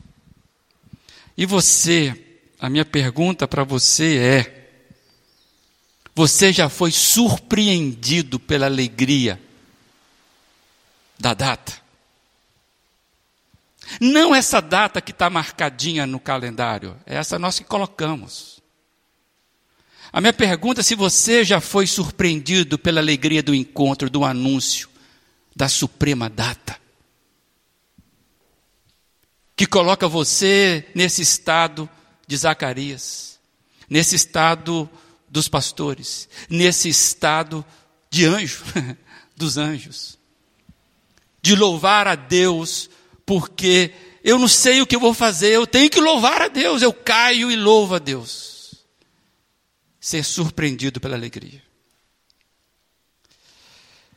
E 1.37 1.45
você, 1.45 2.15
a 2.61 2.71
minha 2.71 2.85
pergunta 2.85 3.49
para 3.49 3.65
você 3.65 4.17
é: 4.19 4.56
você 6.17 6.51
já 6.51 6.71
foi 6.71 6.91
surpreendido 6.91 8.41
pela 8.41 8.65
alegria 8.65 9.39
da 11.19 11.35
data? 11.35 11.75
Não 14.01 14.35
essa 14.35 14.63
data 14.63 15.03
que 15.03 15.11
está 15.11 15.29
marcadinha 15.29 16.07
no 16.07 16.19
calendário, 16.19 16.97
é 17.05 17.17
essa 17.17 17.39
nós 17.39 17.59
que 17.59 17.67
colocamos. 17.67 18.63
A 20.11 20.19
minha 20.19 20.33
pergunta 20.33 20.81
é 20.81 20.83
se 20.83 20.95
você 20.95 21.45
já 21.45 21.61
foi 21.61 21.87
surpreendido 21.87 22.79
pela 22.79 22.99
alegria 22.99 23.43
do 23.43 23.55
encontro, 23.55 24.09
do 24.09 24.25
anúncio 24.25 24.89
da 25.55 25.69
suprema 25.69 26.31
data, 26.31 26.81
que 29.55 29.67
coloca 29.67 30.09
você 30.09 30.89
nesse 30.95 31.21
estado 31.21 31.87
de 32.27 32.39
Zacarias, 32.39 33.39
nesse 33.91 34.17
estado 34.17 34.89
dos 35.37 35.49
pastores, 35.49 36.31
nesse 36.49 36.89
estado 36.89 37.63
de 38.09 38.25
anjo, 38.25 38.65
dos 39.37 39.59
anjos. 39.59 40.19
De 41.43 41.55
louvar 41.55 42.09
a 42.09 42.15
Deus, 42.15 42.89
porque 43.27 43.93
eu 44.25 44.39
não 44.39 44.49
sei 44.49 44.81
o 44.81 44.87
que 44.87 44.97
eu 44.97 45.01
vou 45.01 45.13
fazer, 45.13 45.53
eu 45.53 45.67
tenho 45.67 45.91
que 45.91 46.01
louvar 46.01 46.41
a 46.41 46.49
Deus, 46.49 46.81
eu 46.81 46.91
caio 46.91 47.51
e 47.51 47.57
louvo 47.57 47.97
a 47.97 47.99
Deus. 47.99 48.77
Ser 50.01 50.25
surpreendido 50.25 51.03
pela 51.03 51.17
alegria. 51.17 51.63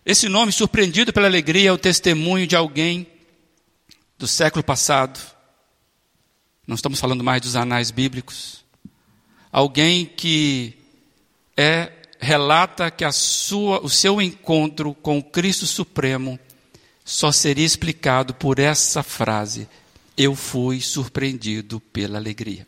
Esse 0.06 0.30
nome, 0.30 0.54
surpreendido 0.54 1.12
pela 1.12 1.28
alegria, 1.28 1.68
é 1.68 1.74
o 1.74 1.78
testemunho 1.78 2.48
de 2.48 2.56
alguém 2.56 3.06
do 4.18 4.26
século 4.26 4.64
passado. 4.64 5.20
Não 6.66 6.76
estamos 6.76 6.98
falando 6.98 7.26
mais 7.26 7.42
dos 7.42 7.58
anais 7.58 7.92
bíblicos. 7.92 8.64
Alguém 9.52 10.06
que 10.06 10.79
é, 11.60 11.92
relata 12.22 12.90
que 12.90 13.04
a 13.04 13.12
sua, 13.12 13.84
o 13.84 13.90
seu 13.90 14.22
encontro 14.22 14.94
com 14.94 15.18
o 15.18 15.24
Cristo 15.24 15.66
Supremo 15.66 16.40
só 17.04 17.34
seria 17.34 17.66
explicado 17.66 18.34
por 18.34 18.60
essa 18.60 19.04
frase: 19.04 19.68
Eu 20.16 20.36
fui 20.36 20.80
surpreendido 20.80 21.82
pela 21.82 22.18
alegria. 22.18 22.66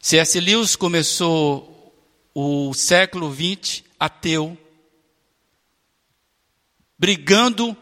C.S. 0.00 0.38
Lewis 0.38 0.76
começou 0.76 1.92
o 2.32 2.72
século 2.72 3.34
XX 3.34 3.82
ateu, 3.98 4.56
brigando 6.96 7.76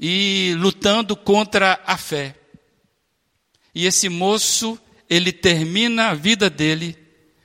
e 0.00 0.54
lutando 0.56 1.14
contra 1.14 1.78
a 1.84 1.98
fé. 1.98 2.36
E 3.74 3.84
esse 3.84 4.08
moço, 4.08 4.78
ele 5.10 5.30
termina 5.30 6.08
a 6.08 6.14
vida 6.14 6.48
dele 6.48 7.01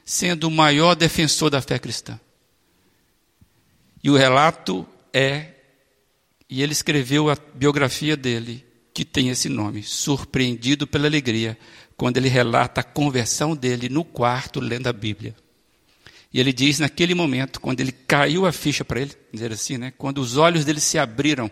sendo 0.08 0.48
o 0.48 0.52
maior 0.52 0.96
defensor 0.96 1.50
da 1.50 1.62
fé 1.62 1.78
cristã. 1.78 2.18
E 4.02 4.10
o 4.10 4.16
relato 4.16 4.88
é, 5.12 5.50
e 6.50 6.64
ele 6.64 6.72
escreveu 6.72 7.30
a 7.30 7.36
biografia 7.54 8.16
dele, 8.16 8.66
que 8.94 9.04
tem 9.04 9.28
esse 9.28 9.50
nome, 9.50 9.84
Surpreendido 9.84 10.88
pela 10.88 11.08
Alegria, 11.08 11.60
quando 11.98 12.16
ele 12.16 12.30
relata 12.30 12.80
a 12.80 12.86
conversão 12.86 13.54
dele 13.54 13.90
no 13.90 14.06
quarto 14.06 14.62
lendo 14.62 14.88
a 14.88 14.94
Bíblia. 14.94 15.36
E 16.34 16.40
ele 16.40 16.54
diz 16.54 16.80
naquele 16.80 17.14
momento, 17.14 17.60
quando 17.60 17.82
ele 17.82 17.92
caiu 17.92 18.46
a 18.46 18.54
ficha 18.54 18.86
para 18.86 19.02
ele, 19.02 19.12
dizer 19.34 19.52
assim, 19.52 19.78
né, 19.78 19.92
quando 19.98 20.20
os 20.20 20.38
olhos 20.38 20.64
dele 20.64 20.80
se 20.80 20.98
abriram, 20.98 21.52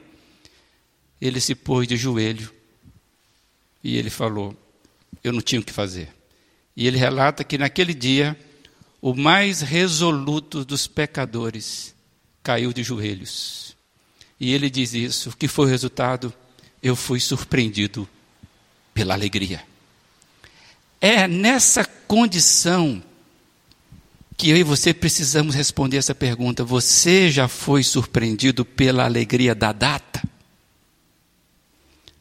ele 1.19 1.41
se 1.41 1.53
pôs 1.55 1.85
de 1.85 1.97
joelho 1.97 2.53
e 3.83 3.97
ele 3.97 4.09
falou: 4.09 4.55
Eu 5.21 5.33
não 5.33 5.41
tinha 5.41 5.59
o 5.59 5.63
que 5.63 5.73
fazer. 5.73 6.07
E 6.75 6.87
ele 6.87 6.97
relata 6.97 7.43
que 7.43 7.57
naquele 7.57 7.93
dia, 7.93 8.37
o 9.05 9.13
mais 9.13 9.61
resoluto 9.61 10.65
dos 10.65 10.87
pecadores 10.87 11.93
caiu 12.41 12.73
de 12.73 12.81
joelhos. 12.81 13.77
E 14.39 14.51
ele 14.51 14.67
diz 14.67 14.95
isso, 14.95 15.37
que 15.37 15.47
foi 15.47 15.67
o 15.67 15.69
resultado? 15.69 16.33
Eu 16.81 16.95
fui 16.95 17.19
surpreendido 17.19 18.09
pela 18.95 19.13
alegria. 19.13 19.63
É 20.99 21.27
nessa 21.27 21.85
condição 21.85 22.99
que 24.35 24.49
eu 24.49 24.57
e 24.57 24.63
você 24.63 24.91
precisamos 24.91 25.53
responder 25.53 25.97
essa 25.97 26.15
pergunta. 26.15 26.63
Você 26.63 27.29
já 27.29 27.47
foi 27.47 27.83
surpreendido 27.83 28.65
pela 28.65 29.05
alegria 29.05 29.53
da 29.53 29.71
data? 29.71 30.23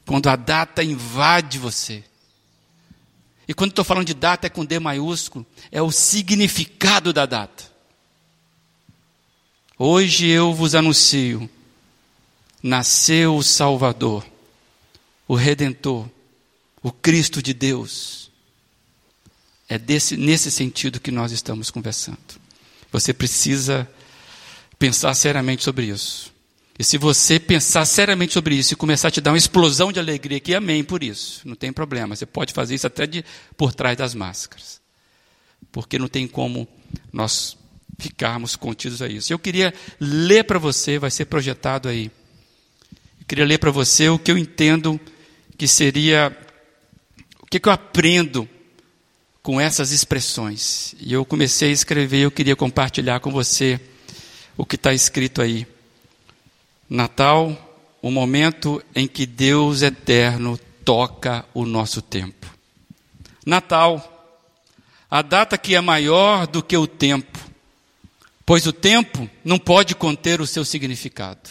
Quando 0.05 0.29
a 0.29 0.37
data 0.37 0.85
invade 0.85 1.59
você. 1.59 2.05
E 3.47 3.55
quando 3.55 3.71
estou 3.71 3.85
falando 3.85 4.07
de 4.07 4.15
data 4.15 4.47
é 4.47 4.51
com 4.51 4.65
D 4.65 4.79
maiúsculo, 4.79 5.45
é 5.71 5.83
o 5.83 5.91
significado 5.91 7.13
da 7.13 7.27
data. 7.27 7.65
Hoje 9.79 10.27
eu 10.27 10.55
vos 10.55 10.75
anuncio: 10.75 11.49
nasceu 12.63 13.37
o 13.37 13.43
Salvador, 13.43 14.25
o 15.29 15.35
Redentor, 15.35 16.09
o 16.83 16.91
Cristo 16.91 17.43
de 17.43 17.53
Deus. 17.53 18.31
É 19.69 19.79
desse, 19.79 20.17
nesse 20.17 20.51
sentido 20.51 21.01
que 21.01 21.11
nós 21.11 21.33
estamos 21.33 21.71
conversando. 21.71 22.19
Você 22.93 23.15
precisa 23.15 23.89
pensar 24.79 25.15
seriamente 25.15 25.65
sobre 25.65 25.87
isso. 25.87 26.34
E 26.79 26.83
se 26.83 26.99
você 26.99 27.39
pensar 27.39 27.85
seriamente 27.85 28.33
sobre 28.33 28.57
isso 28.57 28.73
e 28.73 28.77
começar 28.77 29.09
a 29.09 29.11
te 29.11 29.21
dar 29.21 29.31
uma 29.31 29.39
explosão 29.39 29.93
de 29.93 30.01
alegria 30.01 30.39
aqui, 30.39 30.55
amém 30.55 30.83
por 30.83 31.05
isso. 31.05 31.47
Não 31.47 31.55
tem 31.55 31.73
problema. 31.73 32.17
Você 32.17 32.27
pode 32.27 32.53
fazer 32.53 32.75
isso 32.75 32.87
até 32.87 33.07
de, 33.07 33.25
por 33.57 33.73
trás 33.73 33.97
das 33.97 34.13
máscaras. 34.13 34.81
Porque 35.71 35.99
não 35.99 36.09
tem 36.09 36.27
como 36.27 36.67
nós 37.13 37.57
ficarmos 37.99 38.57
contidos 38.57 39.01
a 39.01 39.09
isso. 39.09 39.33
Eu 39.33 39.39
queria 39.39 39.73
ler 40.01 40.45
para 40.45 40.59
você, 40.59 40.99
vai 40.99 41.13
ser 41.13 41.27
projetado 41.27 41.89
aí. 41.89 42.11
Eu 43.21 43.27
queria 43.27 43.45
ler 43.45 43.59
para 43.59 43.71
você 43.71 44.09
o 44.09 44.19
que 44.19 44.33
eu 44.33 44.37
entendo 44.37 45.01
que 45.57 45.69
seria, 45.69 46.37
o 47.41 47.47
que, 47.47 47.61
que 47.61 47.69
eu 47.69 47.73
aprendo 47.73 48.49
com 49.43 49.61
essas 49.61 49.93
expressões. 49.93 50.97
E 50.99 51.13
eu 51.13 51.25
comecei 51.25 51.69
a 51.69 51.73
escrever, 51.73 52.21
eu 52.21 52.31
queria 52.33 52.57
compartilhar 52.57 53.21
com 53.21 53.31
você 53.31 53.81
o 54.57 54.67
que 54.67 54.75
está 54.75 54.93
escrito 54.93 55.41
aí. 55.41 55.67
Natal, 56.95 57.59
o 58.01 58.09
momento 58.09 58.81
em 58.95 59.09
que 59.09 59.27
Deus 59.27 59.83
eterno 59.83 60.57
toca 60.85 61.45
o 61.53 61.67
nosso 61.67 62.01
tempo. 62.01 62.47
Natal, 63.45 64.39
a 65.11 65.21
data 65.21 65.59
que 65.59 65.75
é 65.75 65.81
maior 65.81 66.47
do 66.47 66.63
que 66.63 66.77
o 66.77 66.87
tempo, 66.87 67.37
pois 68.47 68.65
o 68.67 68.73
tempo 68.73 69.29
não 69.45 69.59
pode 69.59 69.97
conter 69.97 70.41
o 70.41 70.47
seu 70.47 70.65
significado. 70.65 71.51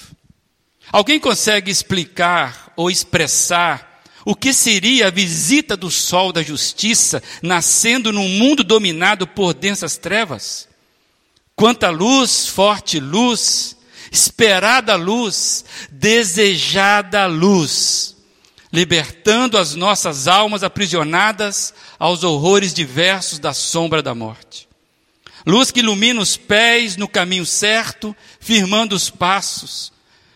Alguém 0.89 1.19
consegue 1.19 1.69
explicar 1.69 2.71
ou 2.77 2.89
expressar 2.89 4.01
o 4.23 4.35
que 4.37 4.53
seria 4.53 5.07
a 5.07 5.11
visita 5.11 5.75
do 5.75 5.91
sol 5.91 6.31
da 6.31 6.41
justiça 6.41 7.21
nascendo 7.41 8.13
num 8.13 8.29
mundo 8.29 8.63
dominado 8.63 9.27
por 9.27 9.53
densas 9.53 9.97
trevas? 9.97 10.69
Quanta 11.53 11.89
luz, 11.89 12.47
forte 12.47 12.97
luz, 12.97 13.75
esperada 14.13 14.93
luz, 14.95 15.65
desejada 15.91 17.25
luz, 17.25 18.15
libertando 18.71 19.57
as 19.57 19.73
nossas 19.73 20.27
almas 20.27 20.63
aprisionadas 20.63 21.73
aos 21.97 22.23
horrores 22.23 22.75
diversos 22.75 23.39
da 23.39 23.55
sombra 23.55 24.03
da 24.03 24.13
morte. 24.13 24.69
Luz 25.47 25.71
que 25.71 25.79
ilumina 25.79 26.21
os 26.21 26.37
pés 26.37 26.95
no 26.95 27.07
caminho 27.07 27.45
certo, 27.45 28.15
firmando 28.39 28.95
os 28.95 29.09
passos, 29.09 29.91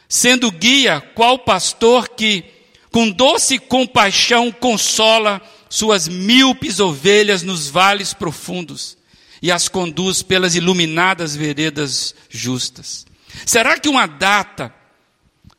sendo 0.10 0.52
guia 0.52 1.00
qual 1.00 1.38
pastor 1.38 2.10
que, 2.10 2.44
com 2.92 3.08
doce 3.10 3.60
compaixão, 3.60 4.52
consola 4.52 5.40
suas 5.70 6.08
míopes 6.08 6.80
ovelhas 6.80 7.44
nos 7.44 7.70
vales 7.70 8.12
profundos 8.12 8.98
e 9.40 9.52
as 9.52 9.68
conduz 9.68 10.24
pelas 10.24 10.56
iluminadas 10.56 11.36
veredas 11.36 12.16
justas. 12.28 13.07
Será 13.46 13.80
que 13.80 13.90
uma 13.90 14.06
data, 14.06 14.74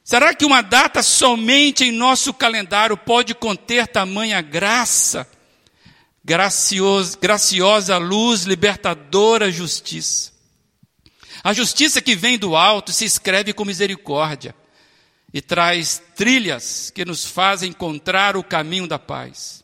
será 0.04 0.34
que 0.34 0.44
uma 0.44 0.62
data 0.62 1.02
somente 1.02 1.84
em 1.84 1.92
nosso 1.92 2.32
calendário 2.34 2.96
pode 2.96 3.34
conter 3.34 3.86
tamanha 3.86 4.40
graça, 4.40 5.28
graciosa, 6.24 7.18
graciosa 7.20 7.98
luz, 7.98 8.44
libertadora 8.44 9.50
justiça? 9.50 10.32
A 11.42 11.52
justiça 11.52 12.00
que 12.00 12.16
vem 12.16 12.38
do 12.38 12.56
alto 12.56 12.92
se 12.92 13.04
escreve 13.04 13.52
com 13.52 13.64
misericórdia 13.64 14.54
e 15.32 15.40
traz 15.40 16.02
trilhas 16.16 16.90
que 16.90 17.04
nos 17.04 17.24
fazem 17.24 17.70
encontrar 17.70 18.36
o 18.36 18.42
caminho 18.42 18.86
da 18.86 18.98
paz. 18.98 19.62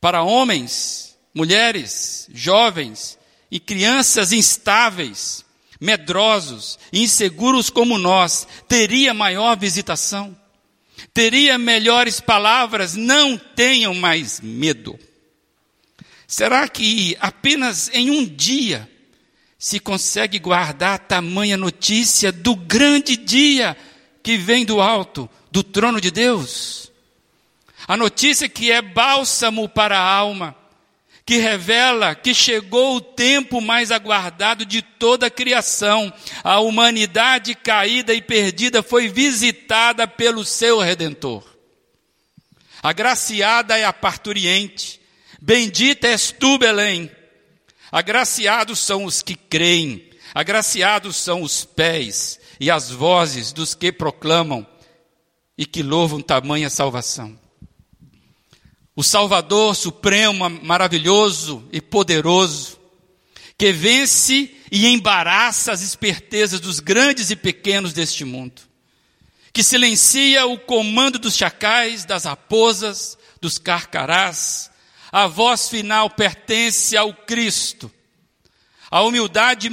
Para 0.00 0.22
homens, 0.22 1.16
mulheres, 1.34 2.28
jovens 2.32 3.18
e 3.50 3.60
crianças 3.60 4.32
instáveis, 4.32 5.44
medrosos, 5.80 6.78
inseguros 6.92 7.70
como 7.70 7.98
nós, 7.98 8.46
teria 8.68 9.14
maior 9.14 9.56
visitação? 9.56 10.36
Teria 11.14 11.58
melhores 11.58 12.20
palavras? 12.20 12.94
Não 12.94 13.38
tenham 13.38 13.94
mais 13.94 14.40
medo. 14.40 14.98
Será 16.26 16.68
que 16.68 17.16
apenas 17.18 17.90
em 17.92 18.10
um 18.10 18.24
dia 18.24 18.88
se 19.58 19.80
consegue 19.80 20.38
guardar 20.38 20.98
tamanha 21.00 21.56
notícia 21.56 22.30
do 22.30 22.54
grande 22.54 23.16
dia 23.16 23.76
que 24.22 24.36
vem 24.36 24.64
do 24.64 24.80
alto, 24.80 25.28
do 25.50 25.62
trono 25.62 26.00
de 26.00 26.10
Deus? 26.10 26.92
A 27.88 27.96
notícia 27.96 28.48
que 28.48 28.70
é 28.70 28.80
bálsamo 28.80 29.68
para 29.68 29.98
a 29.98 30.14
alma, 30.14 30.54
que 31.30 31.36
revela 31.36 32.12
que 32.12 32.34
chegou 32.34 32.96
o 32.96 33.00
tempo 33.00 33.60
mais 33.60 33.92
aguardado 33.92 34.66
de 34.66 34.82
toda 34.82 35.26
a 35.26 35.30
criação. 35.30 36.12
A 36.42 36.58
humanidade 36.58 37.54
caída 37.54 38.12
e 38.12 38.20
perdida 38.20 38.82
foi 38.82 39.06
visitada 39.06 40.08
pelo 40.08 40.44
seu 40.44 40.80
redentor. 40.80 41.44
Agraciada 42.82 43.78
é 43.78 43.84
a 43.84 43.92
parturiente, 43.92 45.00
bendita 45.40 46.08
és 46.08 46.32
tu, 46.32 46.58
Belém 46.58 47.08
Agraciados 47.92 48.80
são 48.80 49.04
os 49.04 49.22
que 49.22 49.36
creem, 49.36 50.10
agraciados 50.34 51.14
são 51.14 51.42
os 51.42 51.64
pés 51.64 52.40
e 52.58 52.72
as 52.72 52.90
vozes 52.90 53.52
dos 53.52 53.72
que 53.72 53.92
proclamam 53.92 54.66
e 55.56 55.64
que 55.64 55.80
louvam 55.80 56.20
tamanha 56.20 56.68
salvação. 56.68 57.38
O 59.00 59.02
Salvador 59.02 59.74
supremo, 59.74 60.46
maravilhoso 60.62 61.66
e 61.72 61.80
poderoso, 61.80 62.78
que 63.56 63.72
vence 63.72 64.54
e 64.70 64.86
embaraça 64.88 65.72
as 65.72 65.80
espertezas 65.80 66.60
dos 66.60 66.80
grandes 66.80 67.30
e 67.30 67.34
pequenos 67.34 67.94
deste 67.94 68.26
mundo, 68.26 68.60
que 69.54 69.62
silencia 69.62 70.44
o 70.44 70.58
comando 70.58 71.18
dos 71.18 71.34
chacais, 71.34 72.04
das 72.04 72.26
raposas, 72.26 73.16
dos 73.40 73.56
carcarás, 73.56 74.70
a 75.10 75.26
voz 75.26 75.70
final 75.70 76.10
pertence 76.10 76.94
ao 76.94 77.14
Cristo. 77.14 77.90
A 78.90 79.00
humildade, 79.00 79.70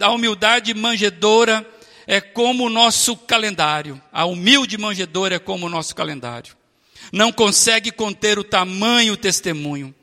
a 0.00 0.10
humildade 0.10 0.74
manjedora 0.74 1.66
é 2.06 2.20
como 2.20 2.66
o 2.66 2.70
nosso 2.70 3.16
calendário. 3.16 3.98
A 4.12 4.26
humilde 4.26 4.76
manjedora 4.76 5.36
é 5.36 5.38
como 5.38 5.64
o 5.64 5.70
nosso 5.70 5.94
calendário. 5.94 6.54
Não 7.12 7.32
consegue 7.32 7.90
conter 7.90 8.38
o 8.38 8.44
tamanho 8.44 9.16
testemunho 9.16 9.94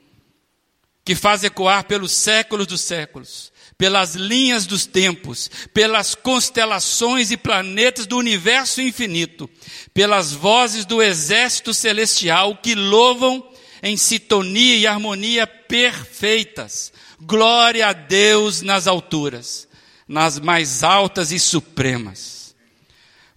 que 1.05 1.15
faz 1.15 1.43
ecoar 1.43 1.83
pelos 1.85 2.11
séculos 2.11 2.65
dos 2.65 2.81
séculos, 2.81 3.51
pelas 3.77 4.15
linhas 4.15 4.65
dos 4.65 4.85
tempos, 4.85 5.49
pelas 5.73 6.15
constelações 6.15 7.31
e 7.31 7.37
planetas 7.37 8.05
do 8.05 8.17
universo 8.17 8.81
infinito, 8.81 9.49
pelas 9.93 10.31
vozes 10.31 10.85
do 10.85 11.01
exército 11.01 11.73
celestial 11.73 12.55
que 12.57 12.75
louvam 12.75 13.45
em 13.81 13.97
sintonia 13.97 14.77
e 14.77 14.87
harmonia 14.87 15.45
perfeitas. 15.45 16.93
Glória 17.19 17.87
a 17.87 17.93
Deus 17.93 18.61
nas 18.61 18.87
alturas, 18.87 19.67
nas 20.07 20.39
mais 20.39 20.83
altas 20.83 21.31
e 21.31 21.39
supremas. 21.39 22.55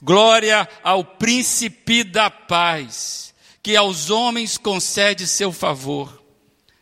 Glória 0.00 0.68
ao 0.84 1.04
príncipe 1.04 2.04
da 2.04 2.30
paz, 2.30 3.25
que 3.66 3.74
aos 3.74 4.10
homens 4.10 4.56
concede 4.56 5.26
seu 5.26 5.50
favor. 5.50 6.22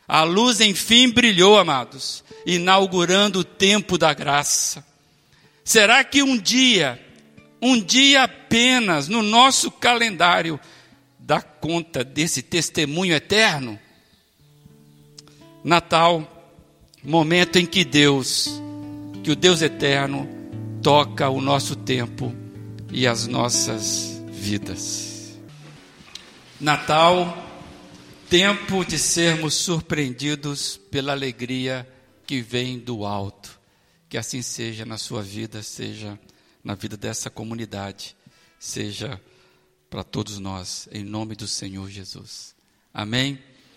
A 0.07 0.23
luz 0.23 0.61
enfim 0.61 1.11
brilhou, 1.11 1.59
amados, 1.59 2.23
inaugurando 2.44 3.38
o 3.38 3.44
tempo 3.44 3.97
da 3.97 4.12
graça. 4.12 4.85
Será 5.64 6.05
que 6.05 6.23
um 6.23 6.37
dia, 6.37 7.03
um 7.62 7.81
dia 7.81 8.25
apenas 8.25 9.09
no 9.09 9.23
nosso 9.23 9.70
calendário, 9.70 10.61
dá 11.18 11.40
conta 11.40 12.05
desse 12.05 12.42
testemunho 12.42 13.14
eterno? 13.14 13.81
Natal, 15.64 16.53
momento 17.03 17.59
em 17.59 17.64
que 17.64 17.83
Deus, 17.83 18.61
que 19.23 19.31
o 19.31 19.37
Deus 19.37 19.62
eterno, 19.62 20.29
toca 20.83 21.31
o 21.31 21.40
nosso 21.40 21.77
tempo 21.77 22.31
e 22.92 23.07
as 23.07 23.27
nossas 23.27 24.23
vidas. 24.31 25.04
Natal, 26.64 27.46
tempo 28.31 28.87
de 28.87 28.98
sermos 28.98 29.53
surpreendidos 29.53 30.79
pela 30.90 31.12
alegria 31.12 31.87
que 32.27 32.40
vem 32.40 32.79
do 32.79 33.05
alto. 33.05 33.61
Que 34.09 34.16
assim 34.16 34.40
seja 34.40 34.87
na 34.87 34.96
sua 34.96 35.22
vida, 35.22 35.62
seja 35.62 36.18
na 36.64 36.74
vida 36.74 36.96
dessa 36.96 37.29
comunidade, 37.29 38.16
seja 38.59 39.20
para 39.90 40.03
todos 40.03 40.38
nós, 40.38 40.88
em 40.90 41.05
nome 41.05 41.37
do 41.37 41.46
Senhor 41.46 41.90
Jesus. 41.90 42.55
Amém? 42.94 43.38